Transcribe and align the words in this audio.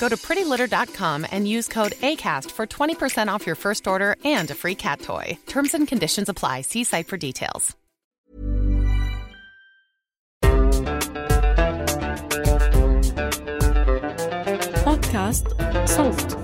Go 0.00 0.08
to 0.08 0.16
prettylitter.com 0.16 1.26
and 1.32 1.48
use 1.48 1.68
code 1.68 1.92
ACAST 2.10 2.50
for 2.52 2.66
20% 2.66 3.26
off 3.28 3.46
your 3.46 3.56
first 3.56 3.88
order 3.88 4.16
and 4.24 4.50
a 4.50 4.54
free 4.54 4.74
cat 4.74 5.00
toy. 5.00 5.38
Terms 5.46 5.74
and 5.74 5.88
conditions 5.88 6.28
apply. 6.28 6.60
See 6.60 6.84
site 6.84 7.08
for 7.08 7.16
details. 7.16 7.76
بودكاست 14.86 15.46
صوت 15.84 16.36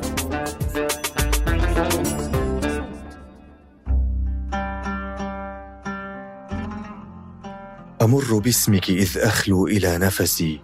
امر 8.02 8.38
باسمك 8.38 8.90
اذ 8.90 9.18
اخلو 9.18 9.66
الى 9.66 9.98
نفسي 9.98 10.60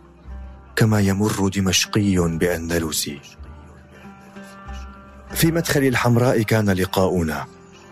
كما 0.76 1.00
يمر 1.00 1.48
دمشقي 1.48 2.16
باندلسي 2.18 3.20
في 5.34 5.52
مدخل 5.52 5.84
الحمراء 5.84 6.42
كان 6.42 6.70
لقاؤنا 6.70 7.46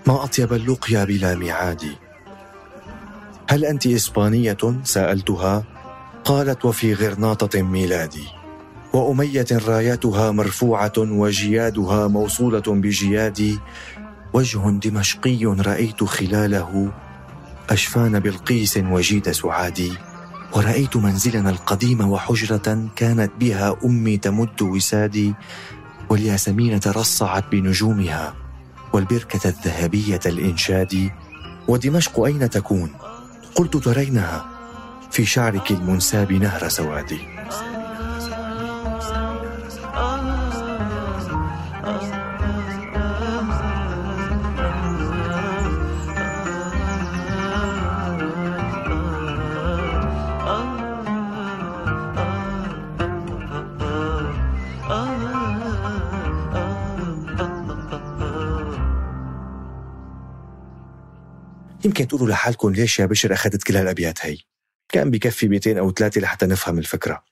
ما 0.08 0.24
أطيب 0.24 0.54
اللقيا 0.54 1.04
بلا 1.04 1.36
ميعاد. 1.36 1.84
هل 3.50 3.66
أنت 3.66 3.88
إسبانية؟ 3.88 4.58
سألتها. 4.84 5.64
قالت 6.26 6.66
وفي 6.66 6.94
غرناطة 6.94 7.62
ميلادي 7.62 8.28
وأمية 8.94 9.46
راياتها 9.52 10.32
مرفوعة 10.32 10.94
وجيادها 10.98 12.08
موصولة 12.08 12.64
بجيادي 12.68 13.60
وجه 14.34 14.70
دمشقي 14.70 15.46
رأيت 15.46 16.04
خلاله 16.04 16.92
أشفان 17.70 18.20
بلقيس 18.20 18.78
وجيد 18.78 19.32
سعادي 19.32 19.94
ورأيت 20.54 20.98
منزلنا 20.98 21.50
القديم 21.50 22.12
وحجرة 22.12 22.90
كانت 22.96 23.32
بها 23.40 23.76
أمي 23.86 24.18
تمد 24.18 24.62
وسادي 24.62 25.34
والياسمين 26.10 26.80
ترصعت 26.80 27.44
بنجومها 27.52 28.36
والبركة 28.94 29.50
الذهبية 29.50 30.20
الإنشاد 30.26 31.12
ودمشق 31.68 32.20
أين 32.20 32.50
تكون؟ 32.50 32.90
قلت 33.56 33.78
ترينها 33.78 34.46
في 35.12 35.26
شعرك 35.26 35.72
المنساب 35.72 36.32
نهر 36.32 36.68
سوادي 36.68 37.20
يمكن 62.02 62.18
تقولوا 62.18 62.34
لحالكم 62.34 62.70
ليش 62.70 63.00
يا 63.00 63.06
بشر 63.06 63.34
أخذت 63.34 63.64
كل 63.64 63.76
هالأبيات 63.76 64.26
هي؟ 64.26 64.38
كان 64.90 65.12
بكفي 65.12 65.48
بيتين 65.48 65.78
أو 65.78 65.92
ثلاثة 65.92 66.22
لحتى 66.22 66.46
نفهم 66.46 66.78
الفكرة. 66.78 67.24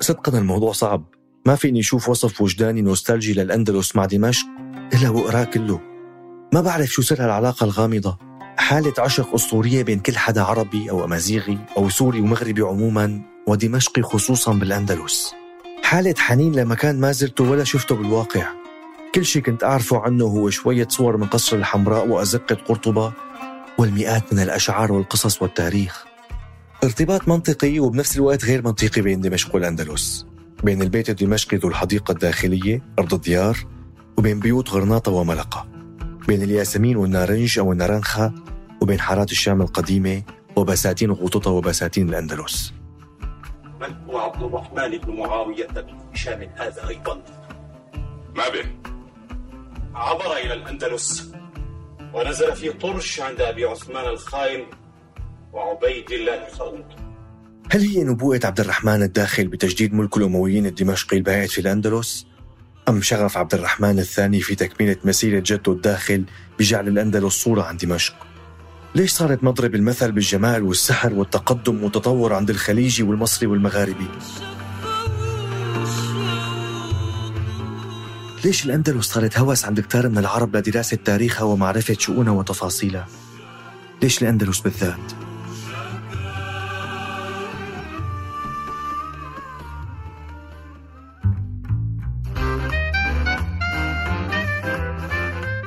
صدقا 0.00 0.38
الموضوع 0.38 0.72
صعب. 0.72 1.04
ما 1.46 1.54
فيني 1.54 1.80
أشوف 1.80 2.08
وصف 2.08 2.40
وجداني 2.40 2.82
نوستالجي 2.82 3.32
للأندلس 3.32 3.96
مع 3.96 4.04
دمشق 4.04 4.46
إلا 4.94 5.08
وأقراه 5.08 5.44
كله. 5.44 5.80
ما 6.54 6.60
بعرف 6.60 6.88
شو 6.88 7.02
سر 7.02 7.24
هالعلاقة 7.24 7.64
الغامضة. 7.64 8.18
حالة 8.58 8.94
عشق 8.98 9.34
أسطورية 9.34 9.82
بين 9.82 10.00
كل 10.00 10.16
حدا 10.16 10.42
عربي 10.42 10.90
أو 10.90 11.04
أمازيغي 11.04 11.58
أو 11.76 11.88
سوري 11.88 12.20
ومغربي 12.20 12.62
عموما 12.62 13.22
ودمشقي 13.46 14.02
خصوصا 14.02 14.52
بالأندلس. 14.52 15.34
حالة 15.84 16.14
حنين 16.18 16.52
لمكان 16.52 17.00
ما 17.00 17.12
زرته 17.12 17.44
ولا 17.44 17.64
شفته 17.64 17.94
بالواقع. 17.94 18.59
كل 19.14 19.24
شيء 19.24 19.42
كنت 19.42 19.64
أعرفه 19.64 20.00
عنه 20.00 20.24
هو 20.24 20.50
شوية 20.50 20.88
صور 20.88 21.16
من 21.16 21.26
قصر 21.26 21.56
الحمراء 21.56 22.06
وأزقة 22.06 22.54
قرطبة 22.54 23.12
والمئات 23.78 24.32
من 24.32 24.40
الأشعار 24.40 24.92
والقصص 24.92 25.42
والتاريخ. 25.42 26.04
ارتباط 26.84 27.28
منطقي 27.28 27.80
وبنفس 27.80 28.16
الوقت 28.16 28.44
غير 28.44 28.62
منطقي 28.62 29.02
بين 29.02 29.20
دمشق 29.20 29.54
والأندلس. 29.54 30.26
بين 30.64 30.82
البيت 30.82 31.10
الدمشقي 31.10 31.56
ذو 31.56 31.68
الحديقة 31.68 32.12
الداخلية 32.12 32.82
أرض 32.98 33.14
الديار 33.14 33.58
وبين 34.18 34.40
بيوت 34.40 34.70
غرناطة 34.70 35.12
وملقة 35.12 35.66
بين 36.28 36.42
الياسمين 36.42 36.96
والنارنج 36.96 37.58
أو 37.58 37.72
النرنخة 37.72 38.32
وبين 38.82 39.00
حارات 39.00 39.32
الشام 39.32 39.62
القديمة 39.62 40.22
وبساتين 40.56 41.10
غوططة 41.10 41.50
وبساتين 41.50 42.08
الأندلس. 42.08 42.72
من 43.80 43.94
هو 44.06 44.18
عبد 44.18 44.42
الرحمن 44.42 44.98
بن 44.98 45.16
معاوية 45.16 45.66
بن 45.66 45.98
هشام 46.12 46.50
هذا 46.56 46.88
أيضا؟ 46.88 47.22
ما 48.36 48.48
به. 48.48 48.89
عبر 49.94 50.36
إلى 50.36 50.54
الأندلس 50.54 51.32
ونزل 52.14 52.56
في 52.56 52.72
طرش 52.72 53.20
عند 53.20 53.40
أبي 53.40 53.64
عثمان 53.64 54.08
الخائن 54.08 54.66
وعبيد 55.52 56.10
الله 56.10 56.46
الخروط 56.48 56.84
هل 57.70 57.80
هي 57.80 58.04
نبوءة 58.04 58.40
عبد 58.44 58.60
الرحمن 58.60 59.02
الداخل 59.02 59.48
بتجديد 59.48 59.94
ملك 59.94 60.16
الأمويين 60.16 60.66
الدمشقي 60.66 61.16
البائد 61.16 61.50
في 61.50 61.60
الأندلس؟ 61.60 62.26
أم 62.88 63.02
شغف 63.02 63.36
عبد 63.36 63.54
الرحمن 63.54 63.98
الثاني 63.98 64.40
في 64.40 64.54
تكملة 64.54 64.96
مسيرة 65.04 65.42
جده 65.46 65.72
الداخل 65.72 66.24
بجعل 66.58 66.88
الأندلس 66.88 67.34
صورة 67.34 67.62
عن 67.62 67.76
دمشق؟ 67.76 68.14
ليش 68.94 69.10
صارت 69.12 69.44
مضرب 69.44 69.74
المثل 69.74 70.12
بالجمال 70.12 70.62
والسحر 70.62 71.14
والتقدم 71.14 71.84
والتطور 71.84 72.32
عند 72.32 72.50
الخليجي 72.50 73.02
والمصري 73.02 73.46
والمغاربي؟ 73.46 74.08
ليش 78.44 78.64
الأندلس 78.66 79.06
صارت 79.12 79.38
هوس 79.38 79.64
عند 79.64 79.80
كتار 79.80 80.08
من 80.08 80.18
العرب 80.18 80.56
لدراسة 80.56 80.96
تاريخها 81.04 81.42
ومعرفة 81.44 81.96
شؤونها 81.98 82.32
وتفاصيلها؟ 82.32 83.06
ليش 84.02 84.22
الأندلس 84.22 84.60
بالذات؟ 84.60 85.12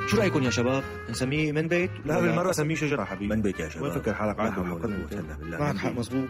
شو 0.08 0.16
رأيكم 0.16 0.42
يا 0.42 0.50
شباب؟ 0.50 0.82
نسميه 1.10 1.52
من 1.52 1.68
بيت؟ 1.68 1.90
لا 2.04 2.20
بالمرة 2.20 2.52
سميه 2.52 2.74
شجرة 2.74 3.04
حبيبي 3.04 3.34
من 3.34 3.42
بيت 3.42 3.60
يا 3.60 3.68
شباب 3.68 3.82
وين 3.84 3.92
فكر 3.92 4.14
حالك 4.14 4.38
ولا 4.38 4.48
إلا 5.12 5.36
بالله. 5.40 5.58
معك 5.58 5.76
حق 5.76 5.88
بيت. 5.88 5.98
مزبوط 5.98 6.28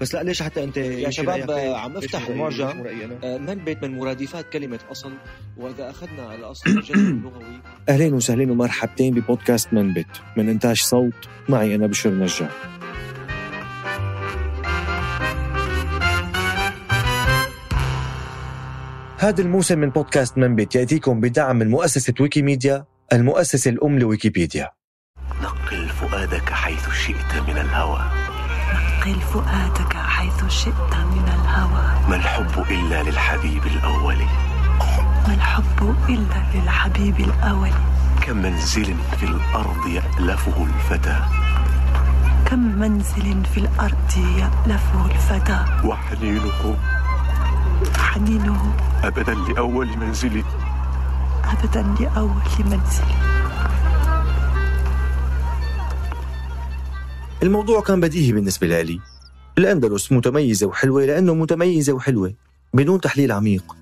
بس 0.00 0.14
لا 0.14 0.22
ليش 0.22 0.42
حتى 0.42 0.64
أنت 0.64 0.76
يا 0.76 1.10
شباب؟ 1.10 1.50
آه، 1.50 1.76
عم 1.76 1.96
افتح؟ 1.96 2.26
المعجم؟ 2.28 2.84
آه، 3.24 3.38
من 3.38 3.54
بيت 3.54 3.82
من 3.82 3.98
مرادفات 3.98 4.48
كلمة 4.52 4.78
أصل 4.90 5.12
وإذا 5.56 5.90
أخذنا 5.90 6.34
الأصل 6.34 6.70
الجذر 6.70 6.98
اللغوي 6.98 7.60
اهلين 7.88 8.14
وسهلين 8.14 8.50
ومرحبتين 8.50 9.14
ببودكاست 9.14 9.72
من 9.72 9.92
بيت. 9.92 10.06
من 10.36 10.48
إنتاج 10.48 10.76
صوت 10.76 11.28
معي 11.48 11.74
أنا 11.74 11.86
بشر 11.86 12.10
نجار 12.10 12.50
هذا 19.18 19.42
الموسم 19.42 19.78
من 19.78 19.90
بودكاست 19.90 20.38
منبت 20.38 20.74
يأتيكم 20.74 21.20
بدعم 21.20 21.56
من 21.56 21.70
مؤسسة 21.70 22.14
ويكيميديا 22.20 22.84
المؤسسة 23.12 23.70
الأم 23.70 23.98
لويكيبيديا. 23.98 24.70
نقل 25.42 25.88
فؤادك 25.88 26.50
حيث 26.50 26.88
شئت 27.06 27.48
من 27.48 27.56
الهوى. 27.56 28.33
نقل 29.04 29.20
فؤادك 29.20 29.96
حيث 29.96 30.46
شئت 30.48 30.94
من 31.12 31.28
الهوى. 31.28 32.08
ما 32.08 32.16
الحب 32.16 32.64
إلا 32.70 33.02
للحبيب 33.02 33.66
الأول؟ 33.66 34.16
ما 35.28 35.34
الحب 35.34 35.96
إلا 36.08 36.40
للحبيب 36.54 37.20
الأول؟ 37.20 37.70
كم 38.20 38.36
منزل 38.36 38.96
في 39.20 39.26
الأرض 39.26 39.86
يألفه 39.86 40.66
الفتى. 40.66 41.20
كم 42.46 42.58
منزل 42.58 43.44
في 43.54 43.60
الأرض 43.60 44.16
يألفه 44.16 45.06
الفتى. 45.06 45.64
وحنينه. 45.84 46.76
حنينه. 47.98 48.74
أبدا 49.04 49.34
لأول 49.34 49.98
منزل. 49.98 50.44
أبدا 51.52 51.82
لأول 52.00 52.42
منزل. 52.58 53.33
الموضوع 57.44 57.80
كان 57.80 58.00
بديهي 58.00 58.32
بالنسبة 58.32 58.82
لي 58.82 59.00
الأندلس 59.58 60.12
متميزة 60.12 60.66
وحلوة 60.66 61.04
لأنه 61.04 61.34
متميزة 61.34 61.92
وحلوة 61.92 62.34
بدون 62.74 63.00
تحليل 63.00 63.32
عميق. 63.32 63.76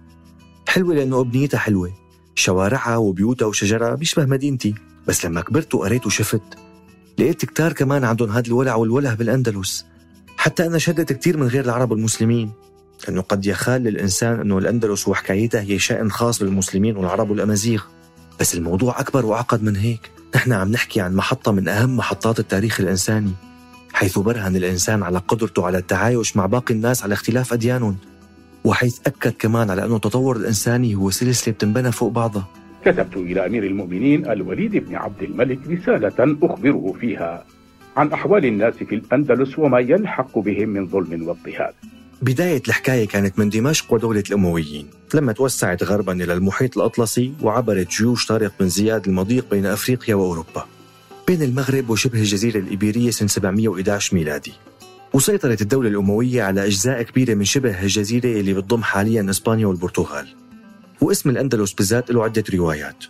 حلوة 0.69 0.95
لأنه 0.95 1.21
أبنيتها 1.21 1.59
حلوة. 1.59 1.93
شوارعها 2.35 2.97
وبيوتها 2.97 3.47
وشجرها 3.47 3.95
بيشبه 3.95 4.25
مدينتي. 4.25 4.75
بس 5.07 5.25
لما 5.27 5.41
كبرت 5.41 5.75
وقريت 5.75 6.07
وشفت 6.07 6.43
لقيت 7.19 7.45
كتار 7.45 7.73
كمان 7.73 8.05
عندهم 8.05 8.31
هذا 8.31 8.47
الولع 8.47 8.75
والوله 8.75 9.15
بالأندلس. 9.15 9.87
حتى 10.37 10.67
أنا 10.67 10.79
شدت 10.79 11.13
كتير 11.13 11.37
من 11.37 11.47
غير 11.47 11.65
العرب 11.65 11.91
والمسلمين 11.91 12.51
لأنه 13.05 13.21
قد 13.21 13.47
يخال 13.47 13.83
للإنسان 13.83 14.41
أنه 14.41 14.59
الأندلس 14.59 15.09
وحكايتها 15.09 15.61
هي 15.61 15.79
شأن 15.79 16.11
خاص 16.11 16.39
بالمسلمين 16.43 16.97
والعرب 16.97 17.31
والأمازيغ. 17.31 17.83
بس 18.41 18.55
الموضوع 18.55 19.01
أكبر 19.01 19.27
وأعقد 19.27 19.63
من 19.63 19.77
هيك. 19.77 20.11
نحن 20.37 20.53
عم 20.53 20.73
نحكي 20.73 21.01
عن 21.01 21.15
محطة 21.15 21.53
من 21.53 21.69
أهم 21.69 21.97
محطات 21.97 22.39
التاريخ 22.39 22.81
الإنساني. 22.81 23.33
حيث 24.03 24.19
برهن 24.19 24.57
الإنسان 24.57 25.03
على 25.03 25.19
قدرته 25.19 25.67
على 25.67 25.79
التعايش 25.79 26.37
مع 26.37 26.47
باقي 26.47 26.75
الناس 26.75 27.03
على 27.03 27.15
اختلاف 27.15 27.53
أديانهم 27.53 27.97
وحيث 28.65 28.99
أكد 29.07 29.33
كمان 29.39 29.71
على 29.71 29.85
أنه 29.85 29.97
التطور 29.97 30.37
الإنساني 30.37 30.95
هو 30.95 31.11
سلسلة 31.11 31.55
بتنبنى 31.55 31.93
فوق 31.93 32.13
بعضها. 32.13 32.49
كتبت 32.85 33.17
إلى 33.17 33.47
أمير 33.47 33.65
المؤمنين 33.65 34.31
الوليد 34.31 34.77
بن 34.77 34.95
عبد 34.95 35.23
الملك 35.23 35.59
رسالة 35.69 36.37
أخبره 36.43 36.95
فيها 37.01 37.45
عن 37.97 38.13
أحوال 38.13 38.45
الناس 38.45 38.75
في 38.75 38.95
الأندلس 38.95 39.59
وما 39.59 39.79
يلحق 39.79 40.39
بهم 40.39 40.69
من 40.69 40.89
ظلم 40.89 41.29
واضطهاد. 41.29 41.75
بداية 42.23 42.63
الحكاية 42.69 43.09
كانت 43.09 43.39
من 43.39 43.49
دمشق 43.49 43.93
ودولة 43.93 44.25
الأمويين. 44.29 44.87
لما 45.15 45.33
توسعت 45.33 45.83
غربا 45.83 46.13
إلى 46.13 46.33
المحيط 46.33 46.79
الأطلسي 46.79 47.33
وعبرت 47.43 47.91
جيوش 47.91 48.27
طارق 48.27 48.53
بن 48.61 48.69
زياد 48.69 49.09
المضيق 49.09 49.51
بين 49.51 49.67
أفريقيا 49.67 50.15
وأوروبا. 50.15 50.67
بين 51.27 51.43
المغرب 51.43 51.91
وشبه 51.91 52.19
الجزيرة 52.19 52.59
الإيبيرية 52.59 53.11
سنة 53.11 53.29
711 53.29 54.15
ميلادي. 54.15 54.53
وسيطرت 55.13 55.63
الدولة 55.63 55.89
الأموية 55.89 56.43
على 56.43 56.67
أجزاء 56.67 57.03
كبيرة 57.03 57.35
من 57.35 57.45
شبه 57.45 57.83
الجزيرة 57.83 58.41
اللي 58.41 58.55
بتضم 58.55 58.83
حاليا 58.83 59.31
إسبانيا 59.31 59.67
والبرتغال. 59.67 60.29
واسم 61.01 61.31
الأندلس 61.31 61.73
بالذات 61.73 62.11
له 62.11 62.25
عدة 62.25 62.45
روايات. 62.55 63.05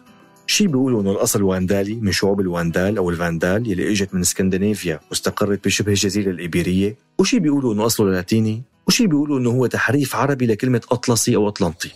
شي 0.47 0.67
بيقولوا 0.67 1.03
إنه 1.03 1.13
الأصل 1.13 1.43
واندالي 1.43 1.95
من 1.95 2.13
شعوب 2.13 2.41
الواندال 2.41 2.97
أو 2.97 3.11
الفاندال 3.11 3.71
يلي 3.71 3.93
إجت 3.93 4.15
من 4.15 4.21
اسكندنافيا 4.21 5.01
واستقرت 5.11 5.65
بشبه 5.65 5.93
الجزيرة 5.93 6.31
الإيبيرية، 6.31 6.97
وشي 7.19 7.39
بيقولوا 7.39 7.75
إنه 7.75 7.87
أصله 7.87 8.11
لاتيني، 8.11 8.63
وشي 8.89 9.07
بيقولوا 9.07 9.39
إنه 9.39 9.51
هو 9.51 9.67
تحريف 9.67 10.17
عربي 10.17 10.47
لكلمة 10.47 10.81
أطلسي 10.91 11.37
أو 11.37 11.49
أطلنطي. 11.49 11.91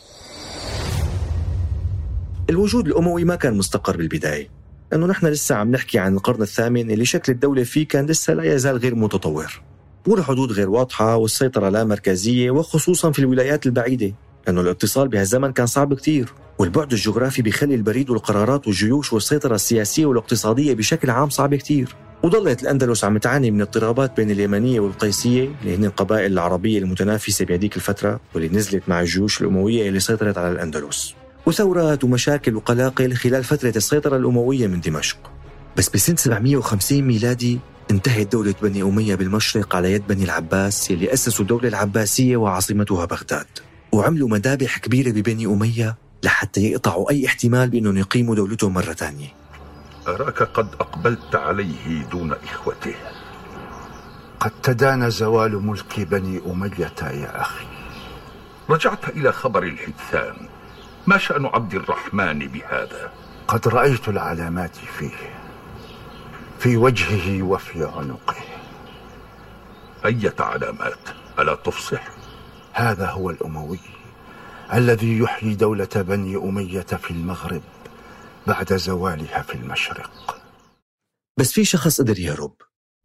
الوجود 2.50 2.86
الأموي 2.86 3.24
ما 3.24 3.36
كان 3.36 3.54
مستقر 3.56 3.96
بالبداية، 3.96 4.48
لأنه 4.92 5.06
نحن 5.06 5.26
لسه 5.26 5.54
عم 5.54 5.70
نحكي 5.70 5.98
عن 5.98 6.14
القرن 6.14 6.42
الثامن 6.42 6.90
اللي 6.90 7.04
شكل 7.04 7.32
الدولة 7.32 7.64
فيه 7.64 7.88
كان 7.88 8.06
لسه 8.06 8.34
لا 8.34 8.54
يزال 8.54 8.76
غير 8.76 8.94
متطور. 8.94 9.60
والحدود 10.08 10.52
غير 10.52 10.70
واضحة 10.70 11.16
والسيطرة 11.16 11.68
لا 11.68 11.84
مركزية 11.84 12.50
وخصوصا 12.50 13.12
في 13.12 13.18
الولايات 13.18 13.66
البعيدة، 13.66 14.14
لأنه 14.46 14.60
الاتصال 14.60 15.08
بهالزمن 15.08 15.52
كان 15.52 15.66
صعب 15.66 15.94
كتير. 15.94 16.32
والبعد 16.58 16.92
الجغرافي 16.92 17.42
بيخلي 17.42 17.74
البريد 17.74 18.10
والقرارات 18.10 18.66
والجيوش 18.66 19.12
والسيطرة 19.12 19.54
السياسية 19.54 20.06
والاقتصادية 20.06 20.74
بشكل 20.74 21.10
عام 21.10 21.30
صعب 21.30 21.54
كتير. 21.54 21.94
وظلت 22.22 22.62
الأندلس 22.62 23.04
عم 23.04 23.18
تعاني 23.18 23.50
من 23.50 23.60
اضطرابات 23.60 24.16
بين 24.16 24.30
اليمنية 24.30 24.80
والقيسية 24.80 25.50
اللي 25.62 25.76
هن 25.76 25.84
القبائل 25.84 26.32
العربية 26.32 26.78
المتنافسة 26.78 27.44
بهذيك 27.44 27.76
الفترة 27.76 28.20
واللي 28.34 28.48
نزلت 28.48 28.88
مع 28.88 29.00
الجيوش 29.00 29.40
الأموية 29.40 29.88
اللي 29.88 30.00
سيطرت 30.00 30.38
على 30.38 30.52
الأندلس. 30.52 31.14
وثورات 31.46 32.04
ومشاكل 32.04 32.56
وقلاقل 32.56 33.14
خلال 33.14 33.44
فترة 33.44 33.72
السيطرة 33.76 34.16
الأموية 34.16 34.66
من 34.66 34.80
دمشق. 34.80 35.18
بس 35.76 35.88
بسنة 35.88 36.16
750 36.16 37.02
ميلادي 37.02 37.60
انتهت 37.90 38.32
دولة 38.32 38.54
بني 38.62 38.82
أمية 38.82 39.14
بالمشرق 39.14 39.76
على 39.76 39.92
يد 39.92 40.06
بني 40.06 40.24
العباس 40.24 40.90
اللي 40.90 41.12
أسسوا 41.12 41.42
الدولة 41.42 41.68
العباسية 41.68 42.36
وعاصمتها 42.36 43.04
بغداد. 43.04 43.46
وعملوا 43.92 44.28
مذابح 44.28 44.78
كبيرة 44.78 45.10
ببني 45.10 45.46
أمية 45.46 45.96
لحتى 46.22 46.60
يقطعوا 46.60 47.10
أي 47.10 47.26
احتمال 47.26 47.70
بأنهم 47.70 47.96
يقيموا 47.96 48.34
دولتهم 48.34 48.74
مرة 48.74 48.92
ثانية 48.92 49.28
أراك 50.08 50.42
قد 50.42 50.68
أقبلت 50.80 51.34
عليه 51.34 52.02
دون 52.12 52.32
إخوته. 52.32 52.94
قد 54.40 54.50
تدان 54.62 55.10
زوال 55.10 55.66
ملك 55.66 56.00
بني 56.00 56.40
أمية 56.46 56.94
يا 57.02 57.40
أخي. 57.40 57.66
رجعت 58.70 59.08
إلى 59.08 59.32
خبر 59.32 59.62
الحدثان. 59.62 60.36
ما 61.06 61.18
شأن 61.18 61.46
عبد 61.46 61.74
الرحمن 61.74 62.38
بهذا؟ 62.38 63.12
قد 63.48 63.68
رأيت 63.68 64.08
العلامات 64.08 64.76
فيه 64.76 65.36
في 66.58 66.76
وجهه 66.76 67.42
وفي 67.42 67.84
عنقه 67.84 68.36
أية 70.04 70.34
علامات؟ 70.40 70.98
ألا 71.38 71.54
تفصح؟ 71.54 72.08
هذا 72.72 73.10
هو 73.10 73.30
الأموي 73.30 73.80
الذي 74.74 75.18
يحيي 75.18 75.54
دولة 75.54 75.88
بني 75.94 76.36
أمية 76.36 76.80
في 76.80 77.10
المغرب 77.10 77.62
بعد 78.46 78.76
زوالها 78.76 79.42
في 79.42 79.54
المشرق 79.54 80.42
بس 81.38 81.52
في 81.52 81.64
شخص 81.64 82.00
قدر 82.00 82.18
يهرب 82.18 82.54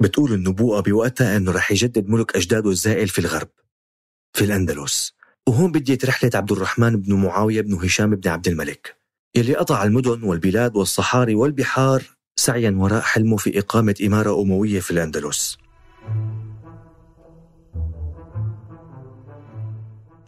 بتقول 0.01 0.33
النبوءة 0.33 0.81
بوقتها 0.81 1.37
أنه 1.37 1.51
رح 1.51 1.71
يجدد 1.71 2.09
ملك 2.09 2.35
أجداده 2.35 2.69
الزائل 2.69 3.07
في 3.07 3.19
الغرب 3.19 3.49
في 4.33 4.45
الأندلس 4.45 5.13
وهون 5.49 5.71
بديت 5.71 6.05
رحلة 6.05 6.31
عبد 6.35 6.51
الرحمن 6.51 6.95
بن 6.95 7.13
معاوية 7.13 7.61
بن 7.61 7.73
هشام 7.73 8.15
بن 8.15 8.29
عبد 8.29 8.47
الملك 8.47 8.95
يلي 9.35 9.55
قطع 9.55 9.83
المدن 9.83 10.23
والبلاد 10.23 10.75
والصحاري 10.75 11.35
والبحار 11.35 12.03
سعيا 12.35 12.75
وراء 12.77 13.01
حلمه 13.01 13.37
في 13.37 13.59
إقامة 13.59 13.95
إمارة 14.05 14.41
أموية 14.41 14.79
في 14.79 14.91
الأندلس. 14.91 15.57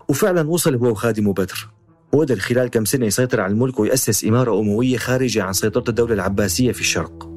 وفعلا 0.10 0.50
وصل 0.50 0.76
هو 0.76 0.88
وخادمه 0.92 1.34
بدر. 1.34 1.70
وقدر 2.14 2.40
خلال 2.40 2.68
كم 2.68 2.86
سنة 2.86 3.06
يسيطر 3.06 3.42
على 3.42 3.54
الملك 3.54 3.80
ويأسس 3.80 4.26
إمارة 4.26 4.60
أموية 4.60 4.98
خارجة 4.98 5.44
عن 5.44 5.54
سيطرة 5.54 5.90
الدولة 5.90 6.14
العباسية 6.14 6.72
في 6.72 6.82
الشرق. 6.82 7.30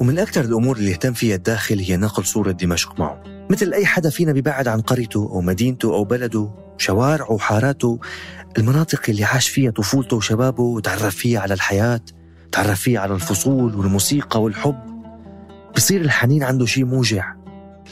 ومن 0.00 0.18
أكثر 0.18 0.40
الأمور 0.44 0.76
اللي 0.76 0.90
اهتم 0.90 1.12
فيها 1.12 1.36
الداخل 1.36 1.78
هي 1.78 1.96
نقل 1.96 2.24
صورة 2.24 2.50
دمشق 2.50 3.00
معه. 3.00 3.39
مثل 3.50 3.72
أي 3.72 3.86
حدا 3.86 4.10
فينا 4.10 4.32
بيبعد 4.32 4.68
عن 4.68 4.80
قريته 4.80 5.20
أو 5.32 5.40
مدينته 5.40 5.94
أو 5.94 6.04
بلده 6.04 6.50
شوارعه 6.78 7.32
وحاراته 7.32 7.98
المناطق 8.58 9.00
اللي 9.08 9.24
عاش 9.24 9.48
فيها 9.48 9.70
طفولته 9.70 10.16
وشبابه 10.16 10.62
وتعرف 10.62 11.16
فيها 11.16 11.40
على 11.40 11.54
الحياة 11.54 12.00
تعرف 12.52 12.80
فيها 12.80 13.00
على 13.00 13.14
الفصول 13.14 13.74
والموسيقى 13.74 14.42
والحب. 14.42 14.76
بصير 15.76 16.00
الحنين 16.00 16.42
عنده 16.42 16.66
شيء 16.66 16.84
موجع. 16.84 17.34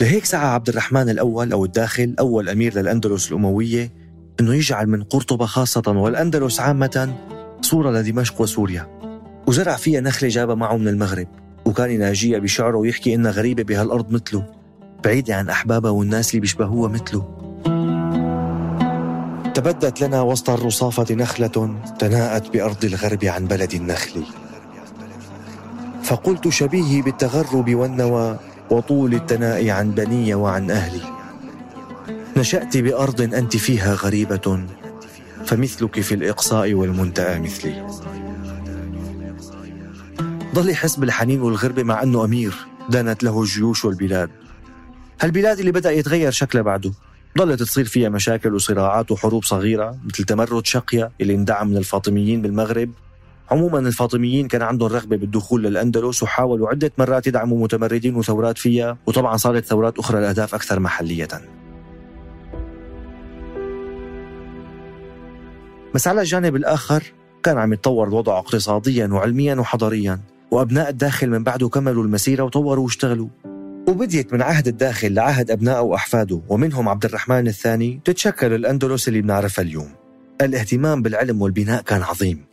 لهيك 0.00 0.24
سعى 0.24 0.46
عبد 0.46 0.68
الرحمن 0.68 1.08
الأول 1.08 1.52
أو 1.52 1.64
الداخل 1.64 2.14
أول 2.18 2.48
أمير 2.48 2.78
للأندلس 2.78 3.28
الأموية 3.28 3.92
أنه 4.40 4.54
يجعل 4.54 4.86
من 4.86 5.02
قرطبة 5.02 5.46
خاصة 5.46 5.82
والأندلس 5.86 6.60
عامة 6.60 7.14
صورة 7.60 7.90
لدمشق 7.90 8.40
وسوريا. 8.40 8.98
وزرع 9.46 9.76
فيها 9.76 10.00
نخلة 10.00 10.28
جابها 10.28 10.54
معه 10.54 10.76
من 10.76 10.88
المغرب 10.88 11.28
وكان 11.64 11.90
يناجيها 11.90 12.38
بشعره 12.38 12.76
ويحكي 12.76 13.14
إنها 13.14 13.30
غريبة 13.30 13.62
بهالأرض 13.62 14.10
مثله. 14.10 14.57
بعيدة 15.04 15.36
عن 15.36 15.48
أحبابها 15.48 15.90
والناس 15.90 16.30
اللي 16.30 16.40
بيشبهوها 16.40 16.88
مثله. 16.88 17.38
تبدت 19.54 20.00
لنا 20.00 20.22
وسط 20.22 20.50
الرصافة 20.50 21.14
نخلة 21.14 21.76
تناءت 21.98 22.52
بأرض 22.52 22.84
الغرب 22.84 23.24
عن 23.24 23.46
بلد 23.46 23.74
النخل. 23.74 24.22
فقلت 26.02 26.48
شبيهي 26.48 27.02
بالتغرب 27.02 27.74
والنوى 27.74 28.38
وطول 28.70 29.14
التناء 29.14 29.68
عن 29.68 29.90
بني 29.90 30.34
وعن 30.34 30.70
أهلي. 30.70 31.02
نشأت 32.36 32.76
بأرض 32.76 33.20
أنت 33.20 33.56
فيها 33.56 33.94
غريبة 33.94 34.58
فمثلك 35.44 36.00
في 36.00 36.14
الإقصاء 36.14 36.74
والمنتأى 36.74 37.40
مثلي. 37.40 37.86
ضل 40.54 40.70
يحس 40.70 40.96
بالحنين 40.96 41.40
والغربة 41.40 41.82
مع 41.82 42.02
أنه 42.02 42.24
أمير 42.24 42.54
دانت 42.88 43.24
له 43.24 43.40
الجيوش 43.40 43.84
والبلاد 43.84 44.30
هالبلاد 45.20 45.58
اللي 45.58 45.72
بدأ 45.72 45.90
يتغير 45.90 46.30
شكلها 46.30 46.62
بعده. 46.62 46.92
ضلت 47.38 47.62
تصير 47.62 47.84
فيها 47.84 48.08
مشاكل 48.08 48.54
وصراعات 48.54 49.10
وحروب 49.10 49.44
صغيرة 49.44 49.98
مثل 50.04 50.24
تمرد 50.24 50.66
شقيا 50.66 51.10
اللي 51.20 51.34
اندعم 51.34 51.68
من 51.68 51.76
الفاطميين 51.76 52.42
بالمغرب. 52.42 52.90
عموما 53.50 53.78
الفاطميين 53.78 54.48
كان 54.48 54.62
عندهم 54.62 54.88
رغبة 54.88 55.16
بالدخول 55.16 55.62
للأندلس 55.62 56.22
وحاولوا 56.22 56.68
عدة 56.68 56.92
مرات 56.98 57.26
يدعموا 57.26 57.62
متمردين 57.62 58.16
وثورات 58.16 58.58
فيها 58.58 58.98
وطبعا 59.06 59.36
صارت 59.36 59.64
ثورات 59.64 59.98
أخرى 59.98 60.20
لأهداف 60.20 60.54
أكثر 60.54 60.80
محلية. 60.80 61.28
بس 65.94 66.08
على 66.08 66.20
الجانب 66.20 66.56
الآخر 66.56 67.02
كان 67.42 67.58
عم 67.58 67.72
يتطور 67.72 68.08
الوضع 68.08 68.38
اقتصاديا 68.38 69.06
وعلميا 69.06 69.54
وحضاريا 69.54 70.20
وأبناء 70.50 70.88
الداخل 70.88 71.30
من 71.30 71.44
بعده 71.44 71.68
كملوا 71.68 72.04
المسيرة 72.04 72.42
وطوروا 72.42 72.84
واشتغلوا. 72.84 73.28
وبديت 73.88 74.32
من 74.32 74.42
عهد 74.42 74.68
الداخل 74.68 75.14
لعهد 75.14 75.50
أبنائه 75.50 75.80
وأحفاده 75.80 76.40
ومنهم 76.48 76.88
عبد 76.88 77.04
الرحمن 77.04 77.48
الثاني 77.48 78.00
تتشكل 78.04 78.52
الأندلس 78.54 79.08
اللي 79.08 79.20
بنعرفها 79.20 79.62
اليوم. 79.62 79.88
الاهتمام 80.42 81.02
بالعلم 81.02 81.42
والبناء 81.42 81.82
كان 81.82 82.02
عظيم. 82.02 82.44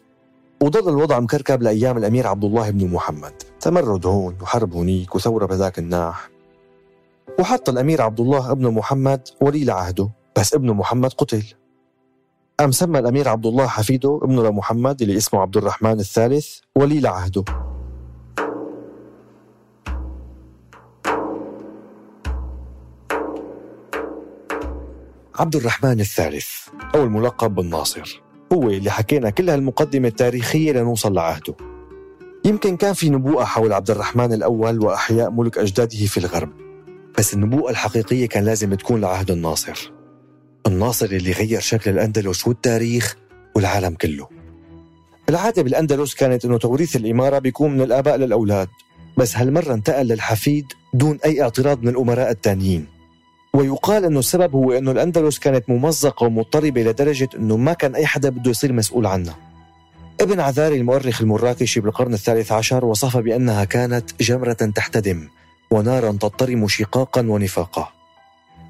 وضل 0.62 0.90
الوضع 0.90 1.20
مكركب 1.20 1.62
لأيام 1.62 1.98
الأمير 1.98 2.28
عبد 2.28 2.44
الله 2.44 2.70
بن 2.70 2.88
محمد. 2.88 3.34
تمرد 3.60 4.06
هون 4.06 4.36
وحرب 4.42 4.74
هونيك 4.74 5.16
وثورة 5.16 5.46
بذاك 5.46 5.80
الناح. 5.80 6.30
وحط 7.40 7.70
الأمير 7.70 8.02
عبد 8.02 8.20
الله 8.20 8.52
ابن 8.52 8.68
محمد 8.72 9.28
ولي 9.42 9.64
لعهده 9.64 10.10
بس 10.38 10.54
ابن 10.54 10.72
محمد 10.72 11.14
قتل. 11.14 11.44
قام 12.60 12.72
سمى 12.72 13.00
الأمير 13.00 13.30
عبد 13.30 13.46
الله 13.46 13.68
حفيده 13.68 14.20
ابنه 14.24 14.44
لمحمد 14.44 15.02
اللي 15.02 15.18
اسمه 15.18 15.42
عبد 15.42 15.58
الرحمن 15.58 16.00
الثالث 16.00 16.48
ولي 16.76 17.00
لعهده. 17.00 17.75
عبد 25.40 25.56
الرحمن 25.56 26.00
الثالث 26.00 26.48
أو 26.96 27.04
الملقب 27.04 27.56
بالناصر 27.56 28.22
هو 28.54 28.70
اللي 28.70 28.92
حكينا 28.92 29.30
كل 29.30 29.50
هالمقدمة 29.50 30.08
التاريخية 30.08 30.72
لنوصل 30.72 31.14
لعهده. 31.14 31.56
يمكن 32.46 32.78
كان 32.78 32.94
في 32.94 33.10
نبوءة 33.10 33.44
حول 33.44 33.74
عبد 33.74 33.92
الرحمن 33.92 34.34
الأول 34.34 34.84
وأحياء 34.84 35.32
ملك 35.32 35.58
أجداده 35.58 36.06
في 36.06 36.18
الغرب. 36.18 36.50
بس 37.18 37.34
النبوءة 37.34 37.72
الحقيقية 37.72 38.28
كان 38.28 38.46
لازم 38.46 38.74
تكون 38.74 39.02
لعهد 39.02 39.32
الناصر. 39.32 39.92
الناصر 40.68 41.06
اللي 41.06 41.32
غير 41.32 41.60
شكل 41.60 41.92
الأندلس 41.92 42.48
والتاريخ 42.48 43.16
والعالم 43.56 43.96
كله. 43.96 44.28
العادة 45.30 45.62
بالأندلس 45.62 46.16
كانت 46.16 46.46
أنه 46.46 46.58
توريث 46.58 46.96
الإمارة 46.96 47.40
بيكون 47.40 47.72
من 47.72 47.82
الآباء 47.82 48.16
للأولاد. 48.18 48.68
بس 49.18 49.38
هالمرة 49.38 49.74
انتقل 49.74 50.08
للحفيد 50.08 50.66
دون 50.94 51.20
أي 51.26 51.42
اعتراض 51.42 51.82
من 51.82 51.88
الأمراء 51.88 52.32
التانيين. 52.32 52.95
ويقال 53.56 54.06
أنه 54.06 54.20
السبب 54.20 54.56
هو 54.56 54.72
أنه 54.72 54.92
الأندلس 54.92 55.40
كانت 55.40 55.70
ممزقة 55.70 56.26
ومضطربة 56.26 56.84
لدرجة 56.84 57.30
أنه 57.36 57.58
ما 57.58 57.74
كان 57.74 57.96
أي 57.96 58.06
حدا 58.06 58.30
بده 58.30 58.52
يصير 58.52 58.74
مسؤول 58.74 59.06
عنها. 59.06 59.36
ابن 60.22 60.40
عذاري 60.40 60.78
المؤرخ 60.78 61.22
المراكشي 61.22 61.80
بالقرن 61.80 62.14
الثالث 62.14 62.52
عشر 62.52 62.86
وصفها 62.86 63.22
بأنها 63.22 63.64
كانت 63.64 64.22
جمرة 64.22 64.54
تحتدم 64.54 65.28
ونارا 65.72 66.12
تضطرم 66.12 66.68
شقاقا 66.68 67.22
ونفاقا. 67.22 67.90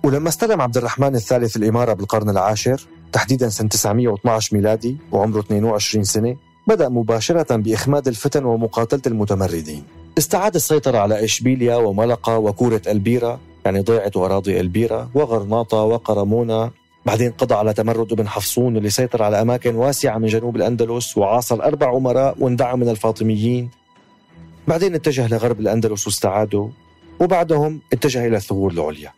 ولما 0.03 0.29
استلم 0.29 0.61
عبد 0.61 0.77
الرحمن 0.77 1.15
الثالث 1.15 1.57
الإمارة 1.57 1.93
بالقرن 1.93 2.29
العاشر 2.29 2.87
تحديدا 3.11 3.49
سنة 3.49 3.69
912 3.69 4.55
ميلادي 4.55 4.97
وعمره 5.11 5.39
22 5.39 6.03
سنة 6.03 6.35
بدأ 6.67 6.89
مباشرة 6.89 7.55
بإخماد 7.55 8.07
الفتن 8.07 8.45
ومقاتلة 8.45 9.01
المتمردين. 9.07 9.83
استعاد 10.17 10.55
السيطرة 10.55 10.97
على 10.97 11.23
إشبيليا 11.23 11.75
وملقا 11.75 12.35
وكورة 12.35 12.81
البيرة 12.87 13.39
يعني 13.65 13.79
ضيعت 13.79 14.17
أراضي 14.17 14.59
البيرة 14.59 15.09
وغرناطة 15.13 15.77
وقرمونة. 15.77 16.71
بعدين 17.05 17.31
قضى 17.31 17.55
على 17.55 17.73
تمرد 17.73 18.11
ابن 18.11 18.27
حفصون 18.27 18.77
اللي 18.77 18.89
سيطر 18.89 19.23
على 19.23 19.41
أماكن 19.41 19.75
واسعة 19.75 20.17
من 20.17 20.27
جنوب 20.27 20.55
الأندلس 20.55 21.17
وعاصر 21.17 21.63
أربع 21.63 21.97
أمراء 21.97 22.35
واندعم 22.39 22.79
من 22.79 22.89
الفاطميين. 22.89 23.69
بعدين 24.67 24.95
اتجه 24.95 25.27
لغرب 25.27 25.59
الأندلس 25.59 26.07
واستعاده 26.07 26.69
وبعدهم 27.19 27.81
اتجه 27.93 28.27
إلى 28.27 28.37
الثغور 28.37 28.71
العليا 28.71 29.11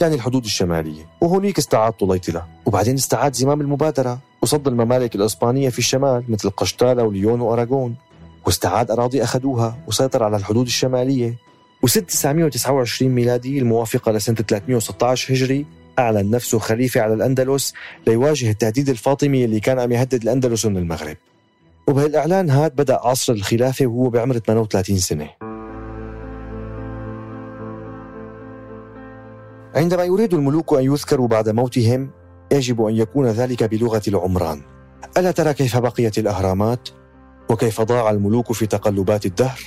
يعني 0.00 0.14
الحدود 0.14 0.44
الشمالية 0.44 1.06
وهونيك 1.20 1.58
استعاد 1.58 1.92
طليطلة 1.92 2.44
وبعدين 2.66 2.94
استعاد 2.94 3.34
زمام 3.34 3.60
المبادرة 3.60 4.18
وصد 4.42 4.68
الممالك 4.68 5.14
الإسبانية 5.14 5.68
في 5.68 5.78
الشمال 5.78 6.24
مثل 6.28 6.50
قشتالة 6.50 7.02
وليون 7.02 7.40
وأراغون. 7.40 7.94
واستعاد 8.46 8.90
أراضي 8.90 9.22
أخذوها 9.22 9.78
وسيطر 9.86 10.22
على 10.22 10.36
الحدود 10.36 10.66
الشمالية. 10.66 11.34
وسنة 11.82 12.04
929 12.04 13.10
ميلادي 13.10 13.58
الموافقة 13.58 14.12
لسنة 14.12 14.36
316 14.36 15.34
هجري 15.34 15.66
أعلن 15.98 16.30
نفسه 16.30 16.58
خليفة 16.58 17.00
على 17.00 17.14
الأندلس 17.14 17.74
ليواجه 18.06 18.50
التهديد 18.50 18.88
الفاطمي 18.88 19.44
اللي 19.44 19.60
كان 19.60 19.78
عم 19.78 19.92
يهدد 19.92 20.22
الأندلس 20.22 20.66
من 20.66 20.76
المغرب 20.76 21.16
وبهالإعلان 21.88 22.50
هاد 22.50 22.76
بدأ 22.76 22.98
عصر 23.02 23.32
الخلافة 23.32 23.86
وهو 23.86 24.10
بعمر 24.10 24.38
38 24.38 24.96
سنة 24.96 25.28
عندما 29.74 30.04
يريد 30.04 30.34
الملوك 30.34 30.74
أن 30.74 30.84
يذكروا 30.84 31.28
بعد 31.28 31.48
موتهم 31.48 32.10
يجب 32.52 32.82
أن 32.82 32.96
يكون 32.96 33.26
ذلك 33.26 33.64
بلغة 33.64 34.02
العمران 34.08 34.60
ألا 35.16 35.30
ترى 35.30 35.54
كيف 35.54 35.76
بقيت 35.76 36.18
الأهرامات؟ 36.18 36.88
وكيف 37.50 37.80
ضاع 37.80 38.10
الملوك 38.10 38.52
في 38.52 38.66
تقلبات 38.66 39.26
الدهر؟ 39.26 39.60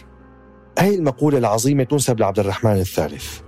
هذه 0.79 0.96
المقولة 0.96 1.38
العظيمة 1.38 1.84
تنسب 1.84 2.20
لعبد 2.20 2.39
الرحمن 2.39 2.72
الثالث. 2.79 3.39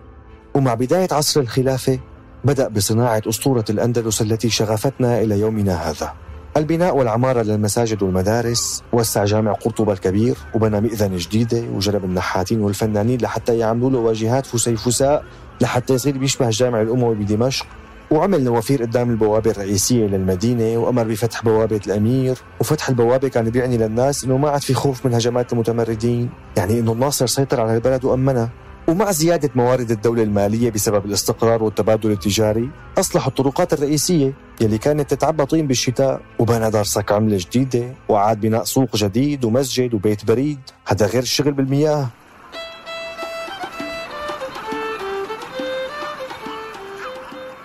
ومع 0.56 0.74
بداية 0.74 1.08
عصر 1.12 1.40
الخلافة 1.40 2.00
بدأ 2.44 2.68
بصناعة 2.68 3.22
أسطورة 3.30 3.66
الأندلس 3.70 4.22
التي 4.22 4.50
شغفتنا 4.50 5.22
إلى 5.22 5.40
يومنا 5.40 5.90
هذا. 5.90 6.14
البناء 6.58 6.98
والعمارة 6.98 7.42
للمساجد 7.42 8.04
والمدارس 8.04 8.84
وسع 8.94 9.26
جامع 9.26 9.52
قرطبة 9.52 9.94
الكبير 9.94 10.38
وبنى 10.56 10.82
مئذنة 10.82 11.18
جديدة 11.18 11.64
وجلب 11.76 12.06
النحاتين 12.06 12.62
والفنانين 12.62 13.22
لحتى 13.22 13.58
يعملوا 13.58 13.90
له 13.90 13.98
واجهات 13.98 14.46
فسيفساء 14.46 15.24
لحتى 15.62 15.94
يصير 15.94 16.18
بيشبه 16.18 16.46
الجامع 16.46 16.82
الأموي 16.82 17.16
بدمشق. 17.16 17.66
وعمل 18.12 18.44
نوافير 18.44 18.82
قدام 18.82 19.10
البوابة 19.10 19.52
الرئيسية 19.52 20.06
للمدينة 20.06 20.78
وأمر 20.78 21.04
بفتح 21.04 21.44
بوابة 21.44 21.82
الأمير. 21.88 22.38
وفتح 22.60 22.90
البوابة 22.90 23.28
كان 23.28 23.50
بيعني 23.50 23.78
للناس 23.78 24.24
إنه 24.24 24.38
ما 24.38 24.50
عاد 24.50 24.62
في 24.62 24.74
خوف 24.74 25.06
من 25.06 25.14
هجمات 25.14 25.54
المتمردين. 25.54 26.30
يعني 26.58 26.80
إنه 26.80 26.92
الناصر 26.92 27.28
سيطر 27.28 27.62
على 27.62 27.76
البلد 27.76 28.06
وأمنها 28.06 28.50
ومع 28.88 29.12
زيادة 29.12 29.50
موارد 29.56 29.92
الدولة 29.92 30.24
المالية 30.24 30.72
بسبب 30.72 31.06
الاستقرار 31.06 31.64
والتبادل 31.64 32.12
التجاري 32.12 32.70
أصلح 32.98 33.28
الطرقات 33.28 33.74
الرئيسية 33.74 34.34
يلي 34.62 34.78
كانت 34.78 35.14
تتعبى 35.14 35.46
طين 35.46 35.68
بالشتاء 35.68 36.22
وبنى 36.40 36.72
دار 36.72 36.84
صك 36.84 37.12
عملة 37.12 37.38
جديدة 37.38 37.94
وعاد 38.10 38.42
بناء 38.42 38.64
سوق 38.64 38.96
جديد 38.96 39.46
ومسجد 39.46 39.94
وبيت 39.94 40.26
بريد. 40.26 40.60
هذا 40.88 41.06
غير 41.06 41.22
الشغل 41.24 41.52
بالمياه. 41.52 42.08